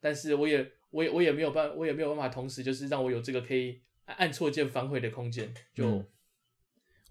[0.00, 5.52] 但是我也我也我也没有办我也没有办法同时就是让我有这个可以按错键反悔的空间。
[5.74, 6.02] 就。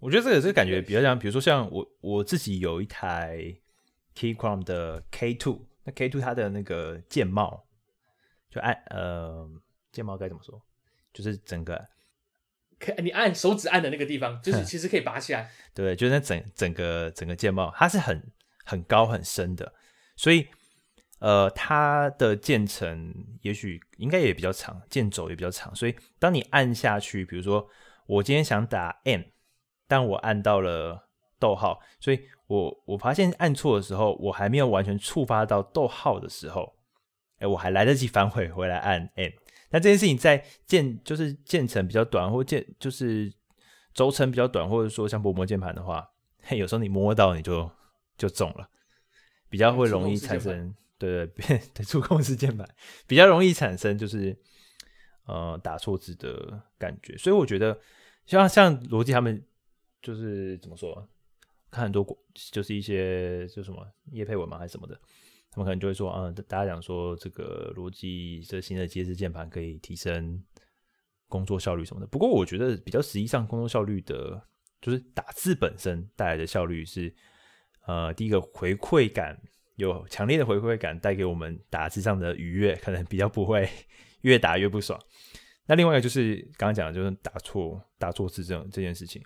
[0.00, 3.38] 我觉得这个这个感觉比较像，比如说像我我自己有一台
[4.14, 7.66] Keychron 的 K Two，那 K two 它的那个键帽，
[8.50, 9.48] 就按呃
[9.92, 10.62] 键帽该怎么说？
[11.14, 11.88] 就是整个，
[12.78, 15.50] 可你按手指按的那个地方，就是其实可以拔起来。
[15.72, 18.22] 对，就是那整整个整个键帽，它是很
[18.66, 19.72] 很高很深的，
[20.14, 20.46] 所以
[21.20, 27.66] 呃它的键程也许应该也比较长，键轴也比较长，所以当你按下去，比如说
[28.06, 29.22] 我今天想打 M，
[29.86, 32.20] 但我按到了逗号，所以。
[32.48, 36.76] 我我发现按错的时候，我还没有完全触发到逗号的时候，
[37.40, 39.32] 哎，我还来得及反悔回来按 M。
[39.70, 43.28] 那这件事情在键就是键程比较短，或键就是
[43.92, 46.08] 轴程比较短，或者说像薄膜键盘的话，
[46.44, 47.68] 嘿，有时候你摸到你就
[48.16, 48.68] 就中了，
[49.48, 52.64] 比较会容易产生对对对触控式键盘
[53.08, 54.38] 比较容易产生就是
[55.24, 57.18] 呃打错字的感觉。
[57.18, 57.76] 所以我觉得
[58.24, 59.44] 像像罗技他们
[60.02, 61.08] 就是怎么说？
[61.68, 64.98] 看很多就是一些就什么业配文嘛，还是什么的，
[65.50, 70.42] 他们可能就会说，嗯，大家讲说这个逻辑这新的阶式键盘可以提升
[71.26, 72.06] 工作效率什么的。
[72.06, 74.40] 不过我觉得比较实际上工作效率的，
[74.80, 77.12] 就是打字本身带来的效率是，
[77.86, 79.38] 呃，第一个回馈感
[79.74, 83.68] 有强烈的回馈感带给我们打字上的愉悦，可能比较不会
[84.22, 84.98] 越打越不爽。
[85.66, 89.20] 那另外一个就是刚刚讲的就是打错打错字这种这件事情。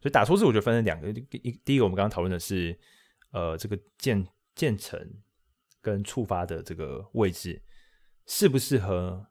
[0.00, 1.10] 所以打错字，我觉得分成两个。
[1.10, 2.78] 一，第一个我们刚刚讨论的是，
[3.32, 4.98] 呃，这个键键程
[5.82, 7.62] 跟触发的这个位置
[8.26, 9.26] 适不适合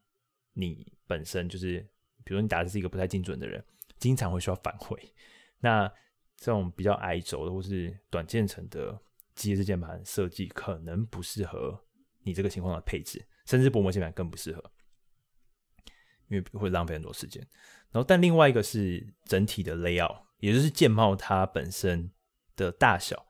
[0.53, 1.49] 你本身。
[1.49, 1.79] 就是
[2.23, 3.65] 比如说你打的是一个不太精准的人，
[3.97, 4.95] 经常会需要返回。
[5.59, 5.91] 那
[6.37, 9.01] 这种比较矮轴的或是短键程的
[9.33, 11.83] 机械式键盘设计，可能不适合
[12.21, 14.71] 你这个情况的配置，甚至薄膜键盘更不适合，
[16.27, 17.41] 因为会浪费很多时间。
[17.89, 20.28] 然后，但另外一个是整体的 layout。
[20.39, 22.11] 也就是键帽它本身
[22.55, 23.27] 的大小，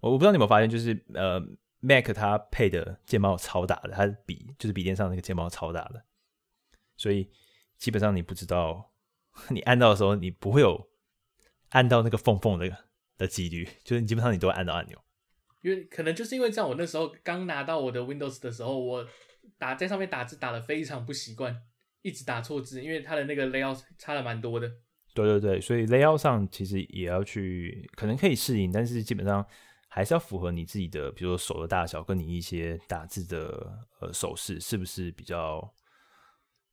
[0.00, 1.40] 我我不知道你有没有发现，就是呃
[1.80, 6.04] ，Mac 它配的键帽超大的，它笔就是笔电上那个键帽超大的，
[6.96, 7.30] 所以
[7.76, 8.92] 基本上你不知道
[9.50, 10.88] 你按到的时候，你不会有
[11.70, 12.84] 按到那个缝缝的
[13.18, 14.98] 的几率，就是你基本上你都会按到按钮。
[15.62, 19.04] 因为可能就是因为这样，我那时候刚拿到我的 Windows 的时候，我
[19.58, 21.62] 打在上面打字打的非常不习惯，
[22.02, 24.70] 一直打错字，因为它的那个 layout 差了蛮多的。
[25.24, 29.44] 对对对，所以 layout 上其实也要去，可能可以适应，但是基本上
[29.88, 35.72] 还是要符合你自己的，比如说手的大小，跟你一些打字的呃手势是不是比较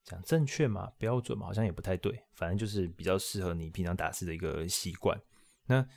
[0.03, 5.17] 讲正确嘛、标准嘛，好像也不太对，反正就是比较适合你平常打字的一个习惯。
[5.67, 5.87] 那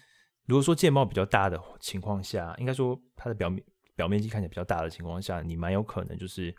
[0.44, 3.64] 如果说键帽比较大的情况下，应该说它的表面
[3.96, 6.54] 表面积看起来比较大的情况下，你蛮有可能就是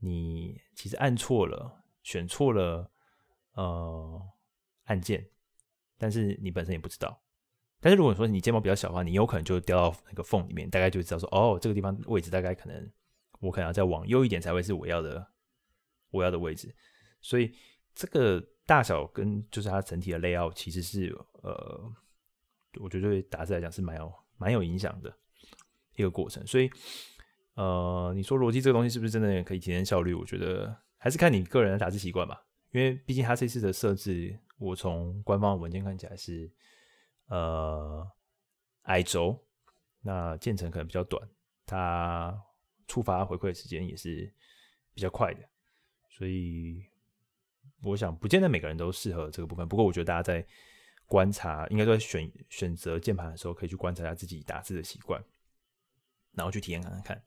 [0.00, 2.90] 你其实按错了，选错了，
[3.52, 4.33] 呃。
[4.84, 5.28] 按键，
[5.98, 7.22] 但是你本身也不知道。
[7.80, 12.90] 但是如果说你睫毛比较小的话，你有可能就掉到那个缝里面，大概就知道说，哦，这个地方位置大概可能
[13.40, 15.26] 我可能要再往右一点才会是我要的
[16.10, 16.74] 我要的位置。
[17.20, 17.54] 所以
[17.94, 21.92] 这个大小跟就是它整体的 layout 其实是呃，
[22.80, 25.14] 我觉得对打字来讲是蛮有蛮有影响的
[25.96, 26.46] 一个过程。
[26.46, 26.70] 所以
[27.54, 30.14] 呃，你说逻辑这个东西是不是真的可以提升效率？
[30.14, 34.38] 我觉得还是看你个人的打字习惯吧，因为毕竟它这次的设置。
[34.56, 36.50] 我从官方文件看起来是，
[37.26, 38.08] 呃，
[38.82, 39.36] 矮轴，
[40.00, 41.28] 那键程可能比较短，
[41.66, 42.40] 它
[42.86, 44.32] 触发回馈的时间也是
[44.94, 45.40] 比较快的，
[46.08, 46.86] 所以
[47.82, 49.66] 我想不见得每个人都适合这个部分。
[49.68, 50.46] 不过我觉得大家在
[51.04, 55.22] 观察，应该说选选择键盘的时候，可以去观察一下自己打字的习惯，
[56.32, 57.22] 然后去体验看看看。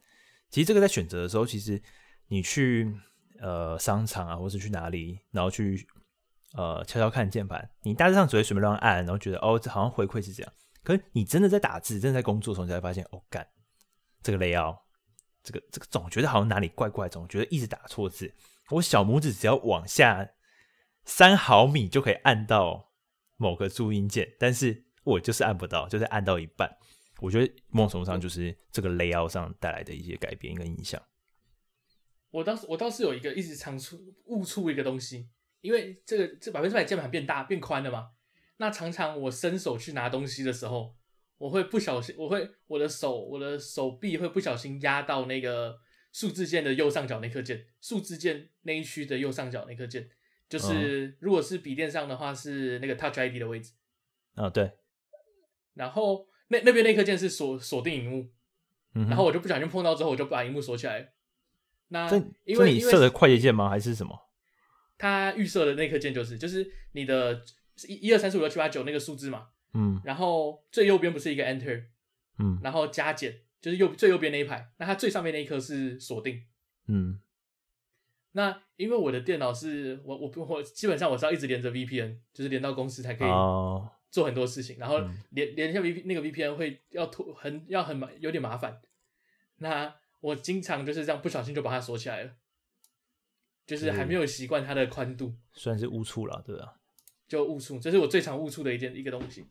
[0.49, 1.79] 其实这个在选择的时候，其实
[2.27, 2.97] 你去
[3.41, 5.87] 呃商场啊，或是去哪里，然后去。
[6.53, 10.53] 呃，悄悄看键盘，你大致上只会随便乱按，然后觉得哦，这好像回馈是这样。
[10.81, 13.45] 可是你真的在打字，真的在工作的时候，你才发现哦，干
[14.23, 14.79] 这个 layout，
[15.43, 18.33] 这个这个总觉得好像哪里怪怪，总觉得一直打错字。
[18.71, 20.27] 我小拇指只要往下
[21.03, 22.91] 三毫米就可以按到
[23.35, 26.77] 某个注音键，但是我就是按不到，就是按到一半。
[27.19, 30.99] 我觉得某种程度上就是这个 layout 上带来的一些改变跟影响。
[32.31, 35.29] 我倒是我倒是有一个一直常出误触一个东西。
[35.61, 38.11] 因为这个这百分之百键盘变大变宽了嘛，
[38.57, 40.95] 那常常我伸手去拿东西的时候，
[41.39, 45.79] 我会不小心，我会我的手我的手臂会不小心压到那个
[46.13, 50.07] 数字键的右上角那颗键，数字键那一区的右上角那颗键，
[50.47, 53.73] 就是、嗯、如果是笔电上的话是那个 Touch ID 的位置。
[54.35, 54.71] 啊、哦，对。
[55.73, 58.29] 然后那那边那颗键是锁锁定荧幕、
[58.93, 61.13] 嗯，然后我就不小心碰到之后，我就把荧幕锁起来。
[61.89, 62.09] 那
[62.43, 63.69] 因为你设的快捷键吗？
[63.69, 64.19] 还是什么？
[64.97, 67.41] 它预设的那颗键就是，就是你的
[67.87, 71.83] 一、一二三四五六七八九那个数字嘛，嗯，然后最右边不是一个 Enter，
[72.39, 76.43] 嗯，然后加减，就是右最右边那一排，那它最上面那一颗是锁定。
[76.87, 77.19] 嗯，
[78.31, 83.29] 那因为我的电脑是我我我基本上我是要一直连着 VPN，就是连到公司才可以
[84.09, 88.81] 做很多事情，哦、然后连连一下 V 那个 VPN 会要拖很要很麻有点麻烦。
[89.57, 89.93] 那
[90.27, 92.35] 我经常就是这样不小心就把它锁起来了，
[93.65, 96.81] 就是还没有习惯它的宽度，算是误触了，对吧？
[97.29, 99.45] 就误触，这是我最常误触的一件一个东西。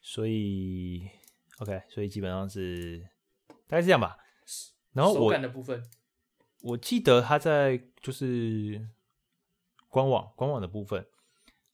[0.00, 1.10] 所以
[1.58, 3.06] ，OK，所以基本上是
[3.66, 4.16] 大概是这样吧。
[4.94, 5.84] 然后我手感的部分，
[6.62, 8.88] 我记得它在就是
[9.88, 11.06] 官网官网的部分，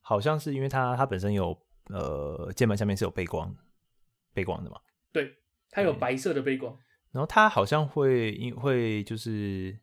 [0.01, 3.55] 好像是因为它它本身有呃键盘下面是有背光
[4.33, 4.81] 背光的嘛。
[5.13, 5.37] 对，
[5.75, 6.75] 它有白色的背光。
[7.11, 9.77] 然后它好像会因会就是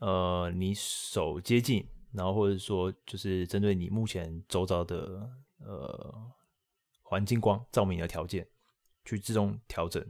[0.00, 6.32] 呃你手接近，然后或者说就是针对你目前周遭的呃。
[7.08, 8.48] 环境光照明的条件，
[9.04, 10.04] 去自动调整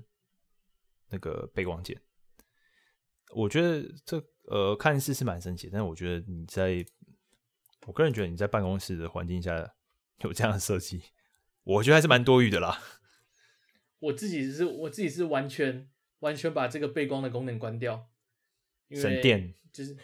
[1.11, 2.01] 那个背光键。
[3.35, 6.83] 我觉得这呃看似是蛮神奇，但是我觉得你在，
[7.87, 9.75] 我个人觉得你在办公室的环境下
[10.21, 11.03] 有这样的设计，
[11.65, 12.81] 我觉得还是蛮多余的啦。
[13.99, 15.89] 我自己是我自己是完全
[16.21, 18.09] 完全把这个背光的功能关掉，
[18.91, 19.55] 省电。
[19.73, 19.97] 就是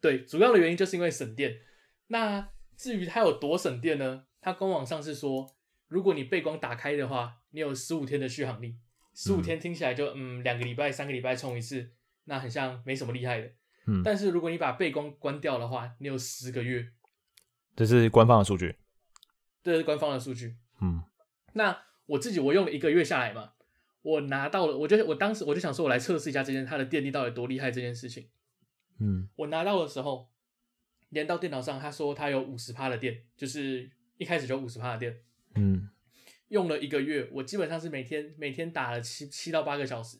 [0.00, 1.60] 对，主要的原因就是因为省电。
[2.08, 4.26] 那至于它有多省电呢？
[4.40, 5.54] 它官网上是说。
[5.88, 8.76] 如果你背光打开的话，你有十五天的续航力。
[9.14, 11.92] 十五天听起来就嗯，两个礼拜、三个礼拜充一次，
[12.24, 13.50] 那很像没什么厉害的。
[13.86, 16.92] 嗯，但是如果你把背光关掉的话，你有十个月。
[17.74, 18.76] 这是官方的数据。
[19.62, 20.58] 这是官方的数据。
[20.82, 21.02] 嗯，
[21.54, 21.74] 那
[22.08, 23.52] 我自己我用了一个月下来嘛，
[24.02, 28.28] 我拿到了，我就我当时我就想说，我来测试一下这件它的电力到底多厉害这件事情。
[28.98, 30.28] 嗯，我拿到的时候，
[31.10, 35.20] 连到电脑上，他说他有五十趴的电，就是一开始就五十趴的电。
[35.54, 35.88] 嗯，
[36.48, 40.18] 用了一个月，我基本上是每天每天打了七七到八个小时，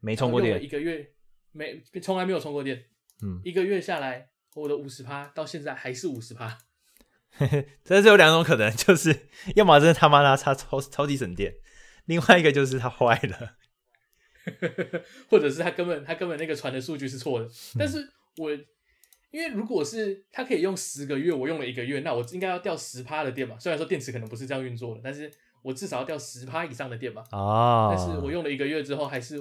[0.00, 0.62] 没充过电。
[0.62, 1.12] 一个月
[1.52, 2.84] 没从来没有充过电。
[3.22, 6.56] 嗯，一个月下来，我的五十趴到现在还是五十趴。
[7.84, 11.54] 这是有两种可能， 就是要么真的他妈的它超超级省电，
[12.06, 13.56] 另外一个就是它坏了，
[15.28, 17.48] 或者是它根本它根本那个传的数据是错的。
[17.78, 18.50] 但是我。
[19.30, 23.58] 因为如果是它可以用十个月，我用了一个月，那我应该要掉十趴的电嘛？
[23.58, 27.22] 虽然说电池可能不是这样运作的，但是我至少要掉十趴以上的电嘛。
[27.32, 27.94] 啊！
[27.94, 29.36] 但是我用了一个月之后，还是，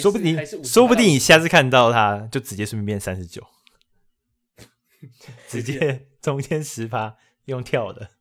[0.00, 3.46] 说不定说不定你下次看到它就直接顺便变三十九，
[5.46, 8.12] 直接中间十趴用跳的。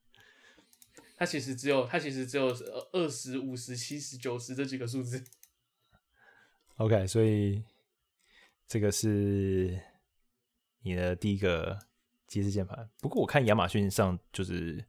[1.15, 2.47] 它其实只有它其实只有
[2.91, 5.23] 二十五十七十九十这几个数字。
[6.75, 7.63] OK，所以
[8.67, 9.79] 这个是。
[10.83, 11.77] 你的第一个
[12.25, 14.83] 机械键盘，不过我看亚马逊上就是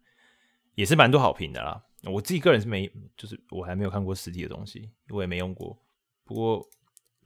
[0.75, 1.85] 也是蛮多好评的啦。
[2.05, 5.79] 我自己个人是没，就是我还没有看过实体的东西，我也没用过。
[6.25, 6.67] 不过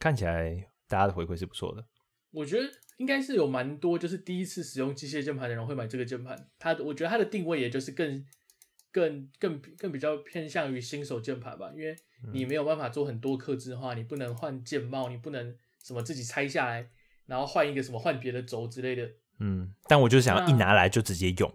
[0.01, 1.87] 看起来大家的回馈是不错的。
[2.33, 6.49] 我觉得应该是有蛮多，就是第一次使用机械键盘的人会买这个键盘。
[6.59, 8.25] 它，我觉得它的定位也就是更、
[8.91, 11.97] 更、更、更比较偏向于新手键盘吧，因为
[12.33, 16.91] 你没有办法做很多客制化，你不能换键帽，你不能什么自己拆下来。
[17.27, 21.53] 然后换一个什么换别的轴之类的，嗯，但我就想要一拿来就直接用。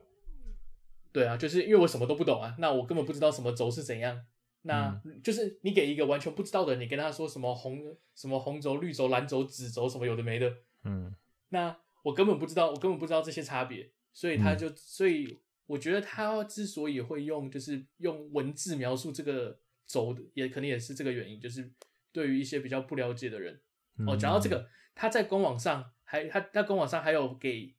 [1.14, 4.22] 对啊，就是因为我什么都不懂啊，那我根本不知道什么轴是怎样。
[4.64, 11.16] 那就是你给一个完全不知道的人，你跟他说什么红什么红轴、绿轴、蓝轴、紫轴什么有的没的，嗯，
[11.54, 21.72] 那我根本不知道，我根本不知道这些差别，所以他就，嗯、所以我觉得他之所以会用，就是用文字描述这个轴的，也可能也是这个原因，就是
[22.12, 23.62] 对于一些比较不了解的人，
[23.98, 24.68] 嗯、哦，讲到这个。
[24.94, 27.74] 他在官网上还他他官网上还有给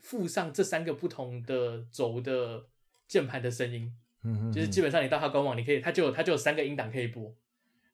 [0.00, 2.68] 附上这三个不同的轴的
[3.08, 7.36] 键盘的声音，嗯就是基本上你到他官网，你可以他就有他就有三个音档可以播。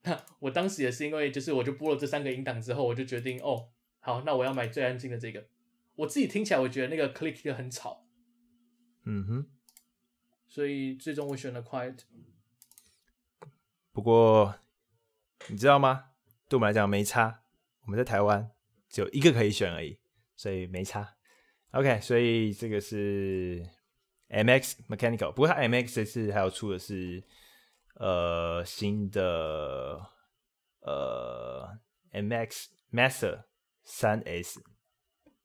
[0.03, 5.47] 那我当时也是因为就是我就播了这三个音档之后，我就决定哦，好，那我要买最安静的这个。
[5.97, 8.07] 我自己听起来我觉得那个 click 很吵，
[9.05, 9.47] 嗯哼，
[10.49, 12.01] 所以最终我选了 quiet。
[13.93, 14.55] 不过
[15.49, 16.13] 你知道吗？
[16.49, 17.43] 对我们来讲没差。
[17.83, 18.51] 我们在台湾
[18.89, 19.99] 只有一个可以选而已，
[20.37, 21.17] 所以没差。
[21.73, 23.67] OK，所以这个是
[24.29, 27.23] MX Mechanical，不过它 MX 这次还有出的是
[27.95, 30.01] 呃新的
[30.81, 31.79] 呃
[32.13, 33.45] MX Master
[33.85, 34.61] 三 S，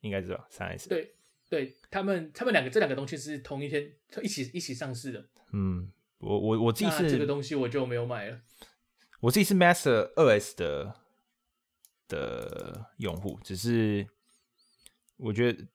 [0.01, 0.89] 应该知道三 S。
[0.89, 1.15] 对
[1.49, 5.27] 对，他们他们两个这两个东西是同一天一起一起上市的。
[5.53, 8.41] 嗯，我我我自己是这个东西我就没有买了。
[9.21, 10.95] 我自己是 Master 二 S 的。
[12.07, 14.07] 的用户，只是
[15.17, 15.67] 我觉得，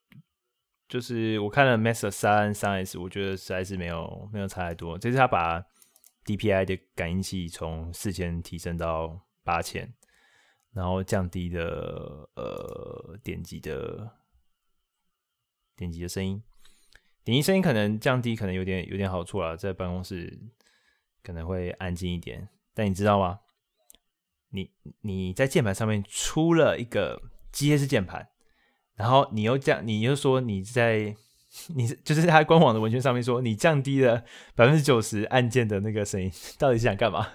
[0.88, 4.96] 就是我看了 Master 三三 S，我觉得实在是没有没有差太多。
[4.96, 5.60] 这次他把
[6.24, 9.92] DPI 的感应器从四千提升到八千，
[10.72, 14.10] 然后降低的呃点击的
[15.76, 16.42] 点击的声音，
[17.24, 20.38] 点击声音可能降低，可能有点有点好处啊，在办公室
[21.22, 22.48] 可能会安静一点。
[22.74, 23.40] 但你知道吗？
[24.50, 24.70] 你
[25.02, 27.20] 你在键盘上面出了一个
[27.52, 28.28] 机械式键盘，
[28.94, 31.16] 然后你又降，你又说你在。
[31.74, 37.26] 你就是他官网的文宣上面说，你降低了百分之九十按键的那个声音，到底是想干嘛？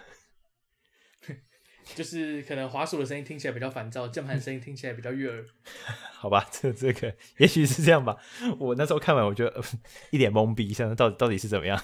[1.93, 5.45] 就是可能滑鼠的声音听起来比较烦躁，键盘声音听起来比较悦耳。
[6.17, 8.17] 好吧，这这个也许是这样吧。
[8.57, 9.63] 我那时候看完，我觉得、呃、
[10.09, 11.79] 一脸懵逼，想到底到底是怎么样？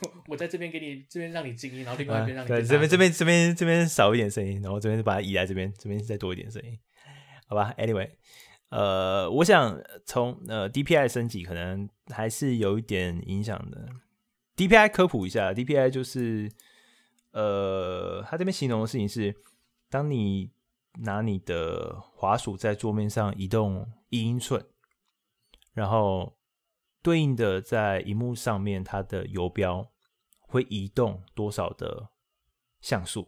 [0.00, 6.78] 我 我在这边给你这边让你静音，然后另外一边让你、啊、对这边这边这边这边少一点声音，然后这边把它移来这边，这边再多一点声音。
[7.46, 8.10] 好吧，Anyway。
[8.70, 13.88] 呃，我想从呃 DPI 升级可能还是有一点影响的。
[14.56, 16.50] DPI 科普一下，DPI 就是
[17.34, 19.34] 呃，他这边形容的事情是，
[19.90, 20.52] 当你
[21.00, 24.64] 拿你的滑鼠在桌面上移动一英寸，
[25.72, 26.38] 然后
[27.02, 29.90] 对应的在荧幕上面它的游标
[30.38, 32.10] 会移动多少的
[32.80, 33.26] 像素，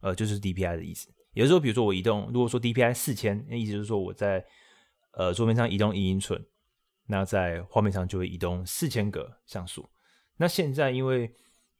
[0.00, 1.08] 呃，就是 DPI 的意思。
[1.32, 4.44] 也就是说，比如说我移动，如果说 DPI 四千，那意思就是说我在
[5.12, 6.44] 呃，桌面上移动一英寸，
[7.06, 9.88] 那在画面上就会移动四千个像素。
[10.36, 11.34] 那现在因为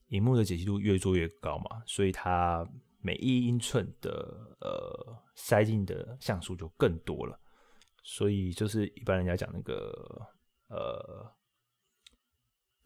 [0.08, 2.68] 荧幕的解析度越做越高嘛，所以它
[3.00, 7.38] 每一英寸的呃塞进的像素就更多了。
[8.02, 10.26] 所以就是一般人家讲那个
[10.68, 11.30] 呃，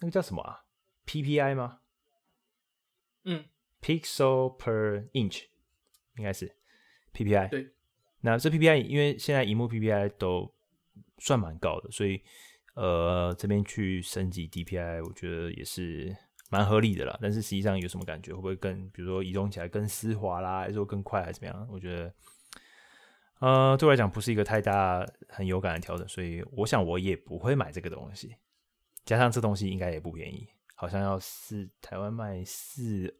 [0.00, 0.64] 那个叫什么啊
[1.06, 1.80] ？PPI 吗？
[3.24, 3.44] 嗯
[3.80, 5.44] ，Pixel per inch
[6.16, 6.56] 应该是
[7.14, 7.48] PPI。
[7.50, 7.72] 对。
[8.20, 10.52] 那这 PPI 因为现在荧幕 PPI 都
[11.18, 12.20] 算蛮高的，所以
[12.74, 16.16] 呃这边去升级 DPI，我觉得也是
[16.53, 17.18] 蛮合理的啦。
[17.20, 18.32] 但是实际上有什么感觉？
[18.32, 21.66] 会不会更，比如说移动起来更丝滑啦，还是说更快，还是怎么样？
[21.70, 22.14] 我觉得
[23.40, 28.36] 呃对我来讲不是一个太大很有感的调整，所以我想我也不会买这个东西。
[29.05, 30.46] 加上这东西应该也不便宜，
[30.76, 33.18] 好像要四台湾卖四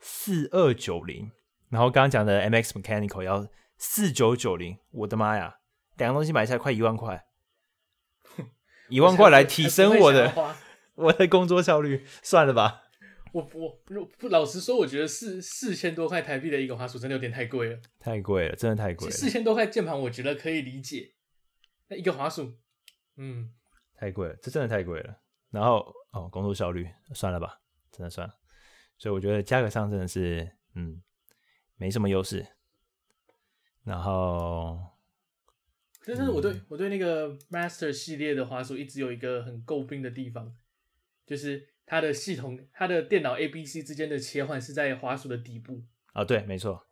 [0.00, 1.30] 四二九零，
[1.70, 3.48] 然后刚刚讲的 MX Mechanical 要。
[3.76, 5.58] 四九九零，我的妈呀！
[5.96, 7.26] 两个东西买下来快一万块，
[8.88, 10.32] 一万块来提升我的
[10.94, 12.82] 我的工作效率，算了吧。
[13.32, 13.82] 我我
[14.18, 19.12] 不老实说，我觉得四四千多块台币的一个滑鼠真的有点太贵了，太贵了，真的太贵了。
[19.12, 21.14] 四千多块键盘，我觉得可以理解。
[21.88, 22.54] 那一个滑鼠，
[23.16, 23.52] 嗯，
[23.96, 25.18] 太贵了，这真的太贵了。
[25.50, 28.34] 然后哦，工作效率算了吧，真的算了。
[28.98, 31.02] 所以我觉得价格上真的是，嗯，
[31.76, 32.46] 没什么优势。
[33.82, 34.78] 然后，
[36.06, 40.54] 但是我对、嗯、我对那个 Master 系列的滑鼠一直有一个很诟病的地方，
[41.26, 45.82] 就是它的系统，它的电脑 A、B、C 之间的切换是在滑鼠的底部。
[46.12, 46.86] 哦，对，没错，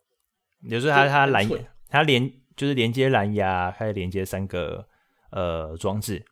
[0.61, 1.57] 也就是它它蓝牙，
[1.87, 4.87] 它连就是连接蓝牙，还有连接三个
[5.31, 6.25] 呃装置，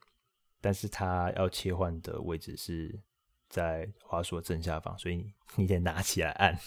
[0.60, 2.99] 但是它要切换的位置是
[3.47, 6.58] 在滑鼠的正下方，所以你你得拿起来按。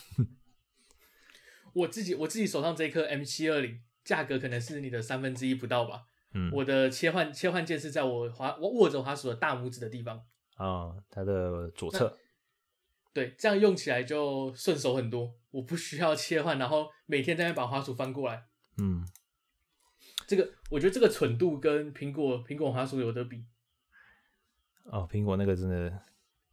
[1.73, 6.05] 我自己我自己手上这一颗 M 七二零，价格可能是你的三分之一不到吧。
[6.33, 10.23] 嗯，我的切换切换键是在我滑我握着滑鼠的大拇指的地方。
[10.55, 12.19] 啊、哦，它的左侧。
[13.13, 15.35] 对，这样用起来就顺手很多。
[15.51, 18.47] 我不需要切换，然后每天在那把滑鼠翻过来。
[18.79, 19.07] 嗯，
[20.27, 23.45] 这个我觉得这个蠢度跟苹果苹果滑鼠有得比。
[24.85, 25.89] 哦，苹果那个真的，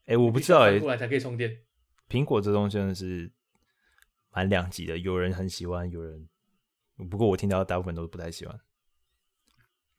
[0.06, 1.64] 哎、欸，我不知道哎，翻过来才可以充电。
[2.08, 3.32] 苹果这东西真的是。
[4.34, 6.30] 蛮两极的，有人很喜欢，有人
[7.10, 8.58] 不过我听到大部分都不太喜欢。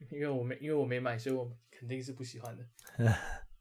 [0.09, 2.67] 因为我没因为我没买，所以我肯定是不喜欢的。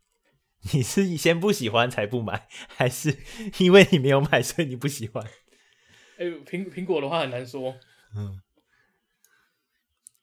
[0.73, 3.17] 你是先不喜欢才不买，还是
[3.59, 5.23] 因为你没有买所以你不喜欢？
[6.17, 7.77] 哎、欸，苹苹果的话很难说。
[8.15, 8.41] 嗯，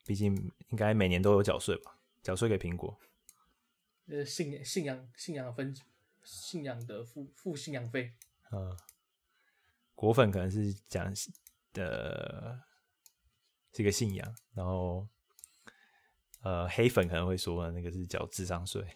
[0.06, 1.98] 毕竟应该每年都有缴税吧？
[2.22, 2.98] 缴税给苹果。
[4.08, 5.76] 呃，信信仰信仰分
[6.22, 8.12] 信仰的付付信仰费。
[8.52, 8.76] 嗯。
[9.94, 11.12] 果粉可能是讲
[11.72, 12.60] 的
[13.72, 15.08] 这个信仰，然后
[16.42, 18.86] 呃黑粉可能会说那个是缴智商税。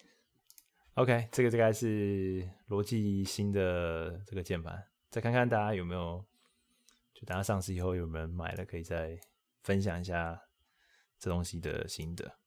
[0.95, 6.23] OK，这个大概是罗技新的这个键盘，再看看大家有没有，
[7.13, 9.19] 就等它上市以后有没有人买了，可以再
[9.63, 10.39] 分享一下
[11.17, 12.37] 这东西的心得。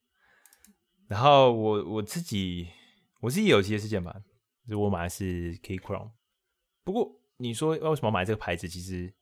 [1.08, 2.68] 然后我我自己
[3.20, 4.24] 我自己有些是键盘，
[4.68, 6.12] 就我买的是 Keychron，
[6.84, 7.20] 不过。
[7.38, 8.66] 你说为什么买这个牌子？
[8.66, 9.12] 其实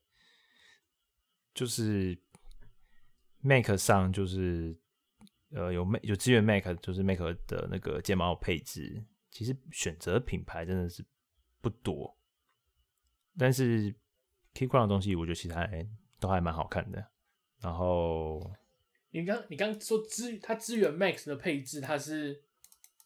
[1.52, 2.16] 就是
[3.40, 4.78] Mac 上就是
[5.50, 7.18] 呃有 Mac 有支援 Mac，就是 Mac
[7.48, 9.04] 的那个键盘配置。
[9.34, 11.04] 其实选择品牌真的是
[11.60, 12.16] 不多，
[13.36, 13.92] 但是
[14.54, 15.84] Keychron 的东西，我觉得其实还
[16.20, 17.04] 都还蛮好看的。
[17.58, 18.54] 然后
[19.10, 22.44] 你刚你刚说支它支援 Mac 的配置，它是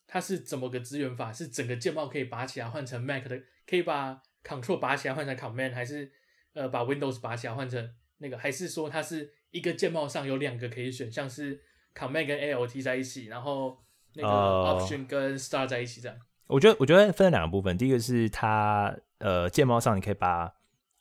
[0.06, 1.32] 它是怎么个支援法？
[1.32, 6.12] 是整个键帽可以拔起来换成 Mac 的，可以把 Control 拔起来换成 Command，还是
[6.52, 8.36] 呃把 Windows 拔起来换成那个？
[8.36, 11.62] 还是说它是一个键帽上有两个可以选，像是
[11.94, 13.82] Command 跟 Alt 在一起，然后
[14.14, 17.76] 那个 Option 跟 Start 在一起这样？Uh 我觉得，我觉得分了两个部分。
[17.76, 20.52] 第一个是它，呃，键帽上你可以把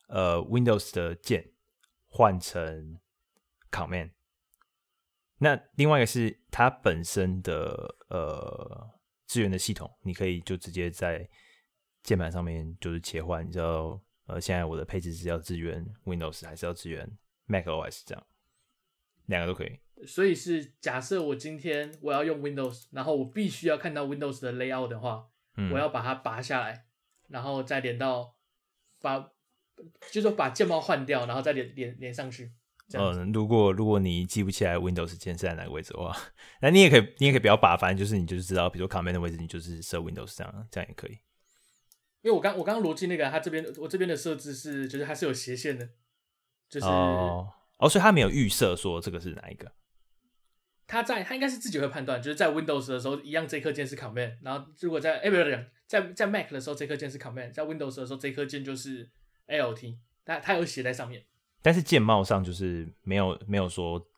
[0.08, 1.52] 呃 Windows 的键
[2.08, 3.00] 换成
[3.72, 4.12] Command。
[5.38, 8.90] 那另外一个是它本身的呃
[9.26, 11.30] 资源的系统，你可以就直接在
[12.04, 13.48] 键盘上面就是切换。
[13.48, 17.10] 你知道，呃，现在我的配置是要支援 Windows 还是要支援
[17.48, 18.28] macOS 这样，
[19.28, 19.80] 两个都可以。
[20.06, 25.30] 所以是假设我今天我要用 Windows，然后我必须要看到 Windows 的 layout 的话。
[25.72, 26.86] 我要把它拔下来，
[27.30, 28.36] 然后再连到
[29.02, 32.52] 把，就是说把键帽换掉，然后再连连连上去。
[32.94, 36.16] 嗯，如果如果你记不起来 Windows 键是在哪个位置的话，
[36.62, 41.14] 那你也可以，你也可以不要拔，反正就是你就是知道，比如说 Command 的位置，你就是设 Windows 这样，这样也可以。
[42.22, 45.90] 因为我刚我刚刚逻辑那个，它这边我这边的设置是，就是它是有斜线的，
[46.70, 49.72] 就是哦，哦，所以它没有预设说这个是哪一个。
[50.88, 59.10] 他在他应该是自己会判断，就是在 Windows 的时候，一样这颗键是 Command，然后如果在哎不对不，在在 Mac 的时候，这颗键是 Command，在 Windows 的时候，这颗键就是
[59.48, 61.26] Alt，他他有写在上面，
[61.62, 64.10] 但是键帽上就是没有没有说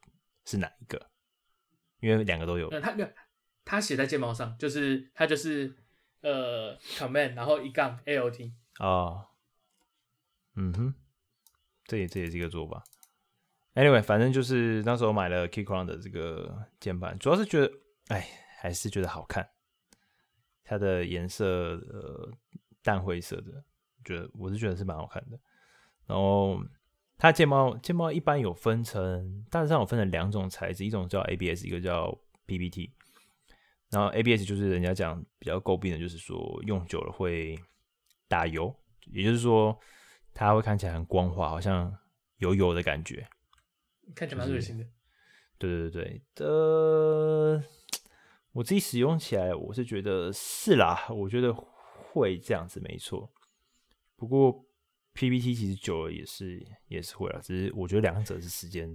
[0.45, 1.09] 是哪一个，
[2.01, 2.69] 因为两个都有。
[2.79, 3.09] 他没有，
[3.65, 5.75] 他写在键帽上，就是他就是
[6.21, 8.51] 呃 Command，然后一杠 Alt。
[8.79, 9.25] 哦，
[10.55, 10.93] 嗯哼，
[11.85, 12.83] 这也这也是一个做法。
[13.75, 17.71] Anyway，反正就是那时候买了 Keychron 的这个键盘，主要是觉得，
[18.07, 18.27] 哎，
[18.59, 19.47] 还是觉得好看。
[20.63, 22.31] 它的颜色呃
[22.83, 23.63] 淡灰色的，
[24.03, 25.39] 觉得我是觉得是蛮好看的。
[26.05, 26.61] 然后
[27.17, 32.15] 它键帽键帽一般有分成，大致上有分成两种材质，一种叫 ABS，一个叫
[32.47, 32.91] PBT。
[33.89, 37.57] 然后 ABS 就是人家讲比较诟病的，就是说用久了会
[38.27, 38.75] 打油，
[39.11, 39.79] 也就是说
[40.33, 41.95] 它会看起来很光滑，好像
[42.37, 43.27] 油油的感觉。
[44.15, 44.85] 看起来蛮恶心的，
[45.57, 47.63] 对对对的，呃，
[48.53, 53.31] 我自己使用起来，我是觉得是啦，我觉得会这样子没错。
[54.15, 54.65] 不过
[55.13, 58.89] PPT 其实久了也是也是会啦，只是我觉得两者是时间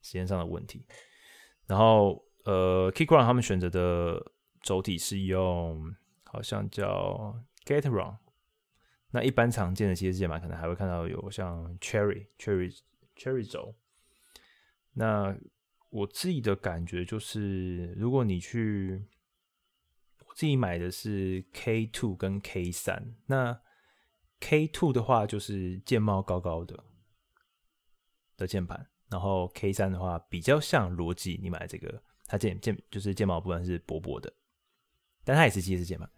[0.00, 0.86] 时间上的问题。
[1.66, 7.34] 然后呃，Keychron 他们选择的轴体是用好像叫
[7.64, 8.16] Gateron，
[9.10, 12.76] 那一般常见的其实键盘可能还会看到有像 Cherry Cherry
[13.16, 13.74] Cherry 轴。
[14.94, 15.36] 那
[15.90, 19.04] 我自己的感觉就是，如果你去，
[20.26, 23.14] 我自己买的是 K two 跟 K 三。
[23.26, 23.60] 那
[24.40, 26.82] K two 的话就是键帽高高的
[28.36, 34.32] 的键盘，然后 K 三的话比较像罗技，你买这个，它键键就是键帽部分是薄薄的，
[35.24, 36.10] 但它也是机械式键盘。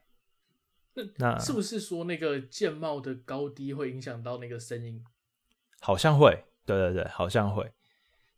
[1.17, 5.05] 那是不是说那个键帽的高低会影响到那个声音？
[5.81, 7.73] 好像会，对对对，好像会。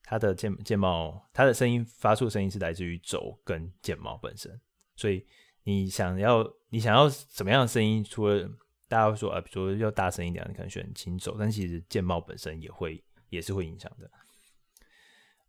[0.08, 4.58] 它的键键帽，它的声音发出的声音是来自于轴跟键帽本身，
[4.94, 5.26] 所以
[5.64, 8.04] 你想要你想要怎么样的声音？
[8.04, 8.48] 除了
[8.86, 14.08] 大家会说啊，比如说要大声一点，你可能选轻轴，但其实键帽本身也会也是会影响的。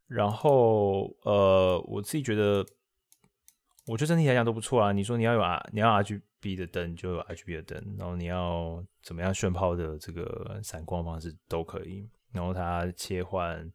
[0.07, 2.65] 然后呃，我自己觉得，
[3.85, 4.91] 我觉得整体来讲都不错啊。
[4.91, 13.71] 你说你要有啊，你要 RGB 的灯就有 RGB 的灯，然后你要怎么样炫炮的这个闪光方式都可以，然后它切换。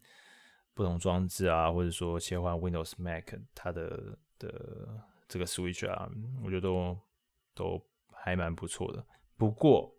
[0.74, 4.88] 不同装置啊，或者说切换 Windows、Mac，它的的
[5.28, 6.10] 这个 Switch 啊，
[6.42, 6.98] 我觉得都
[7.54, 9.04] 都还蛮不错的。
[9.36, 9.94] 不过，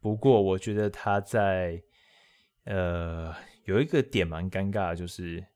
[0.00, 1.80] 不过我觉得它在
[2.64, 3.32] 呃
[3.64, 5.46] 有一个点蛮尴尬，就是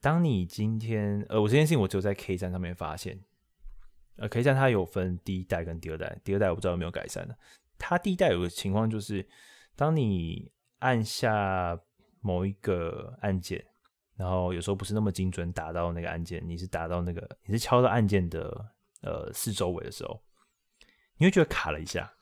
[0.00, 3.20] 当你今天呃我这件事情我只有在 K 站上面发现，
[4.16, 7.36] 呃 K 站它有分第一代跟第二代，第二代我不知道有没有改善的。
[7.76, 9.28] 它第一代有个情况就是，
[9.76, 11.78] 当你按下。
[12.22, 13.62] 某一个按键，
[14.16, 20.22] 然后有时候不是那么精准打到那个按键，你是打到那个，你是敲到按键的呃四周围的时候，
[21.18, 22.14] 你会觉得卡了一下，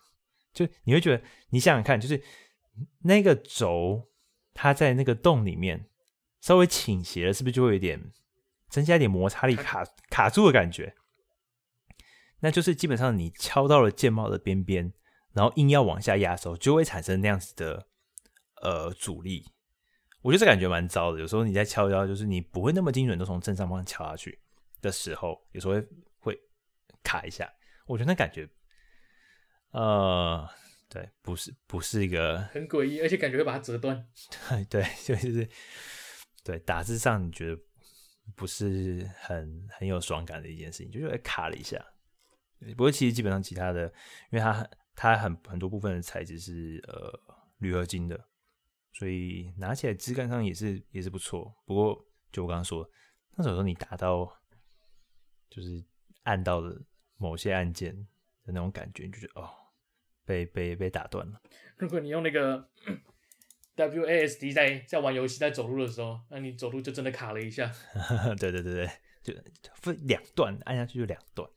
[0.52, 2.20] 就你会觉得，你想想看，就是
[3.02, 4.08] 那个轴
[4.54, 5.88] 它在那个洞里面
[6.40, 8.10] 稍微倾斜了，是不是就会有点
[8.68, 10.94] 增加一点摩擦力卡卡住的感觉？
[12.40, 14.94] 那就是基本上你敲到了键帽的边边，
[15.34, 17.86] 然后硬要往下压的时候，就会产生那样子的
[18.62, 19.44] 呃阻力。
[20.22, 21.18] 我觉得这感觉蛮糟的。
[21.20, 24.38] 有时候你在敲敲，就是你不会那么精准的从正上方敲下去
[24.80, 26.40] 的时候，有时候会会
[27.02, 27.50] 卡一下。
[27.86, 28.48] 我觉得那感觉，
[29.72, 30.48] 呃，
[30.88, 34.06] 对，不是不是一个很诡异，而且感觉会把它折断。
[34.48, 35.48] 对对，就是
[36.44, 37.60] 对打字上你觉得
[38.36, 41.84] 不是很很有爽感的一件事情，就觉得卡了一下。
[42.76, 43.86] 不过其实基本上其他的，
[44.30, 47.10] 因为它它很很多部分的材质是呃
[47.58, 48.22] 铝合金的，
[48.92, 51.54] 所以拿起来质感上也是也是不错。
[51.64, 52.88] 不过就我刚刚说，
[53.36, 54.30] 那时候你打到
[55.48, 55.84] 就是
[56.22, 56.80] 按到的
[57.16, 57.94] 某些按键
[58.44, 59.50] 的那种感觉，你就觉得哦。
[60.26, 61.40] 被被被打断了。
[61.76, 62.70] 如果你用那个
[63.74, 67.68] WASD 在在玩游戏在走路的时候，那你走路就真的卡了一下。
[68.38, 68.88] 对对对
[69.24, 71.50] 对，就分两段，按下去就两段，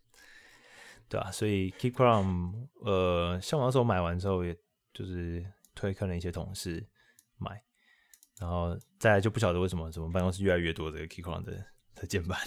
[1.08, 4.58] 对啊，所以 Keep Chrome，呃，像我那时候买完之后，也
[4.92, 6.84] 就是推坑了一些同事
[7.44, 7.62] 买，
[8.40, 11.66] 然后再来就不晓得为什么，怎么办公室越来越多这个 Keep Chrome 的
[11.96, 12.40] 的键盘，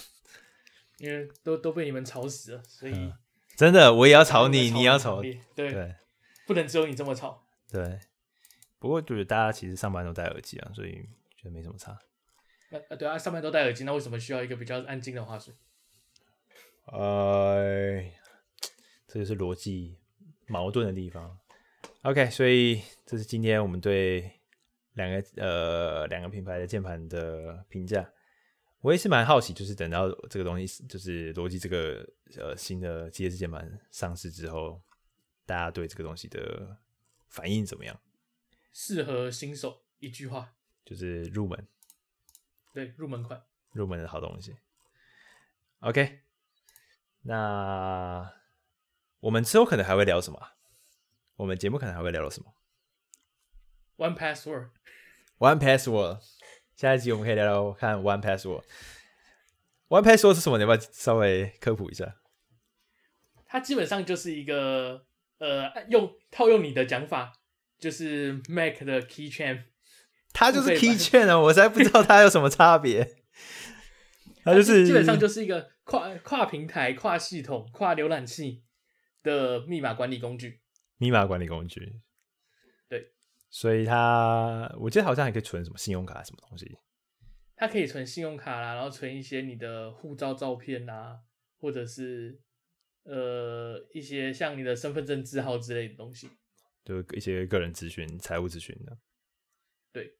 [0.97, 3.13] 因为都都被你们吵死了，所以、嗯、
[3.55, 5.95] 真的我也要吵你，你要吵，对对。
[6.47, 7.45] 不能只有你这么吵。
[7.69, 7.99] 对，
[8.79, 10.93] 不过就是大家其实上班都戴耳机啊，所以
[11.35, 11.99] 觉得没什么差。
[12.69, 15.51] 那啊，对啊，上班都戴耳机，那为什么需要一个比较安静的话术？
[16.85, 18.13] 哎，
[19.09, 19.97] 这就是逻辑
[20.47, 21.37] 矛盾的地方。
[22.03, 24.36] OK，所以这是今天我们对
[24.97, 28.11] 两个呃两个品牌的键盘的评价。
[28.81, 32.05] 我也是蛮好奇，就是等到这个东西就是逻辑这个
[32.37, 34.81] 呃新的机械式键盘上市之后。
[35.47, 36.77] 大家对这个东西的
[37.29, 37.97] 反应怎么样？
[38.73, 41.65] 适合新手，一句话就是入门。
[42.73, 43.41] 对，入门款，
[43.71, 44.57] 入门的好东西。
[45.79, 46.19] OK，
[47.21, 48.29] 那
[49.21, 50.37] 我们之后可能还会聊什么？
[51.37, 52.53] 我们节目可能还会聊到什么
[53.97, 54.69] ？One Password。
[55.39, 56.19] One Password。
[56.75, 58.63] 下一集我们可以聊聊看 One Password。
[59.89, 60.57] One Password 是什么？
[60.57, 62.15] 你要不要稍微科普一下？
[63.45, 65.05] 它基本上就是一个。
[65.39, 67.31] 呃，用套用你的讲法，
[67.77, 69.65] 就是 Mac 的 Keychain，
[70.33, 73.07] 它就是 Keychain 啊，我实在不知道它有什么差别。
[74.43, 78.63] 它就是基本上就是一个跨跨平台、跨系统、跨浏览器
[79.21, 80.59] 的密码管理工具。
[80.97, 81.93] 密码管理工具，对。
[83.49, 86.77] 所以它，我记得好像还可以存什么信用卡，什么东西。
[87.55, 91.19] 它可以存信用卡啦，然后存一些你的护照照片啊，
[91.59, 92.41] 或者是。
[93.09, 96.29] 呃，一些像你的身份证字号之类的东西，
[96.83, 98.97] 就一些个人咨询、财务咨询的。
[99.93, 100.17] 对，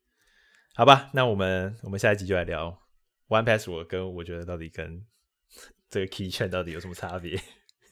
[0.73, 2.82] 好吧，那我们我们下一集就来聊
[3.28, 5.05] One Password，跟我觉得到底跟
[5.91, 7.38] 这个 Keychain 到底有什么差别？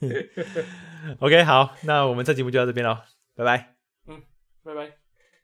[1.20, 3.02] OK，好，那我们这节目就到这边喽，
[3.34, 3.76] 拜拜。
[4.06, 4.22] 嗯，
[4.62, 5.05] 拜拜。